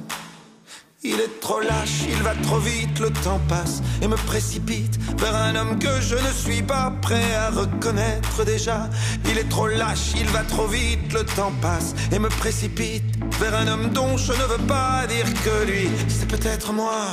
Il 1.03 1.15
est 1.15 1.41
trop 1.41 1.61
lâche, 1.61 2.03
il 2.07 2.23
va 2.23 2.35
trop 2.43 2.59
vite, 2.59 2.99
le 3.01 3.11
temps 3.11 3.41
passe 3.49 3.81
et 4.03 4.07
me 4.07 4.17
précipite 4.17 4.99
vers 5.19 5.35
un 5.35 5.57
homme 5.57 5.79
que 5.79 6.01
je 6.03 6.17
ne 6.17 6.33
suis 6.35 6.63
pas 6.63 6.93
prêt 7.01 7.35
à 7.35 7.49
reconnaître 7.49 8.45
déjà. 8.45 8.91
Il 9.25 9.39
est 9.39 9.49
trop 9.49 9.69
lâche, 9.69 10.13
il 10.15 10.27
va 10.27 10.43
trop 10.43 10.67
vite, 10.67 11.11
le 11.15 11.25
temps 11.25 11.53
passe 11.63 11.95
et 12.13 12.19
me 12.19 12.29
précipite 12.29 13.17
vers 13.41 13.55
un 13.55 13.67
homme 13.69 13.89
dont 13.89 14.19
je 14.19 14.33
ne 14.33 14.45
veux 14.45 14.67
pas 14.67 15.07
dire 15.09 15.25
que 15.43 15.65
lui, 15.65 15.89
c'est 16.09 16.29
peut-être 16.29 16.75
moi. 16.75 17.07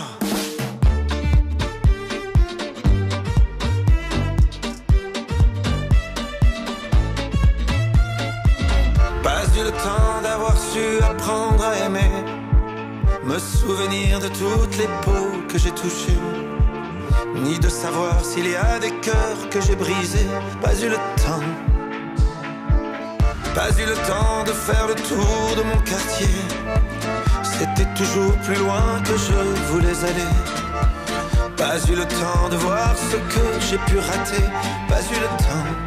Eu 9.57 9.63
le 9.63 9.71
temps 9.71 10.21
d'avoir 10.21 10.55
su 10.55 11.01
apprendre 11.03 11.63
à 11.63 11.85
aimer, 11.85 12.11
me 13.23 13.39
souvenir 13.39 14.19
de 14.19 14.27
toutes 14.27 14.77
les 14.77 14.89
peaux 15.01 15.41
que 15.47 15.57
j'ai 15.57 15.71
touchées, 15.71 16.21
ni 17.35 17.57
de 17.57 17.67
savoir 17.67 18.23
s'il 18.23 18.47
y 18.51 18.55
a 18.55 18.77
des 18.77 18.91
cœurs 18.99 19.49
que 19.49 19.59
j'ai 19.59 19.75
brisés. 19.75 20.27
Pas 20.61 20.75
eu 20.75 20.89
le 20.89 20.99
temps, 21.23 21.47
pas 23.55 23.71
eu 23.81 23.85
le 23.87 23.95
temps 24.05 24.43
de 24.45 24.51
faire 24.51 24.87
le 24.89 24.95
tour 24.95 25.55
de 25.57 25.63
mon 25.63 25.81
quartier. 25.81 26.35
C'était 27.41 27.91
toujours 27.95 28.37
plus 28.45 28.59
loin 28.63 29.01
que 29.03 29.17
je 29.17 29.71
voulais 29.71 29.97
aller. 30.09 30.33
Pas 31.57 31.79
eu 31.89 31.95
le 31.95 32.05
temps 32.05 32.49
de 32.51 32.57
voir 32.57 32.95
ce 33.09 33.15
que 33.15 33.45
j'ai 33.67 33.79
pu 33.89 33.97
rater. 33.97 34.43
Pas 34.87 35.01
eu 35.01 35.19
le 35.19 35.29
temps. 35.45 35.86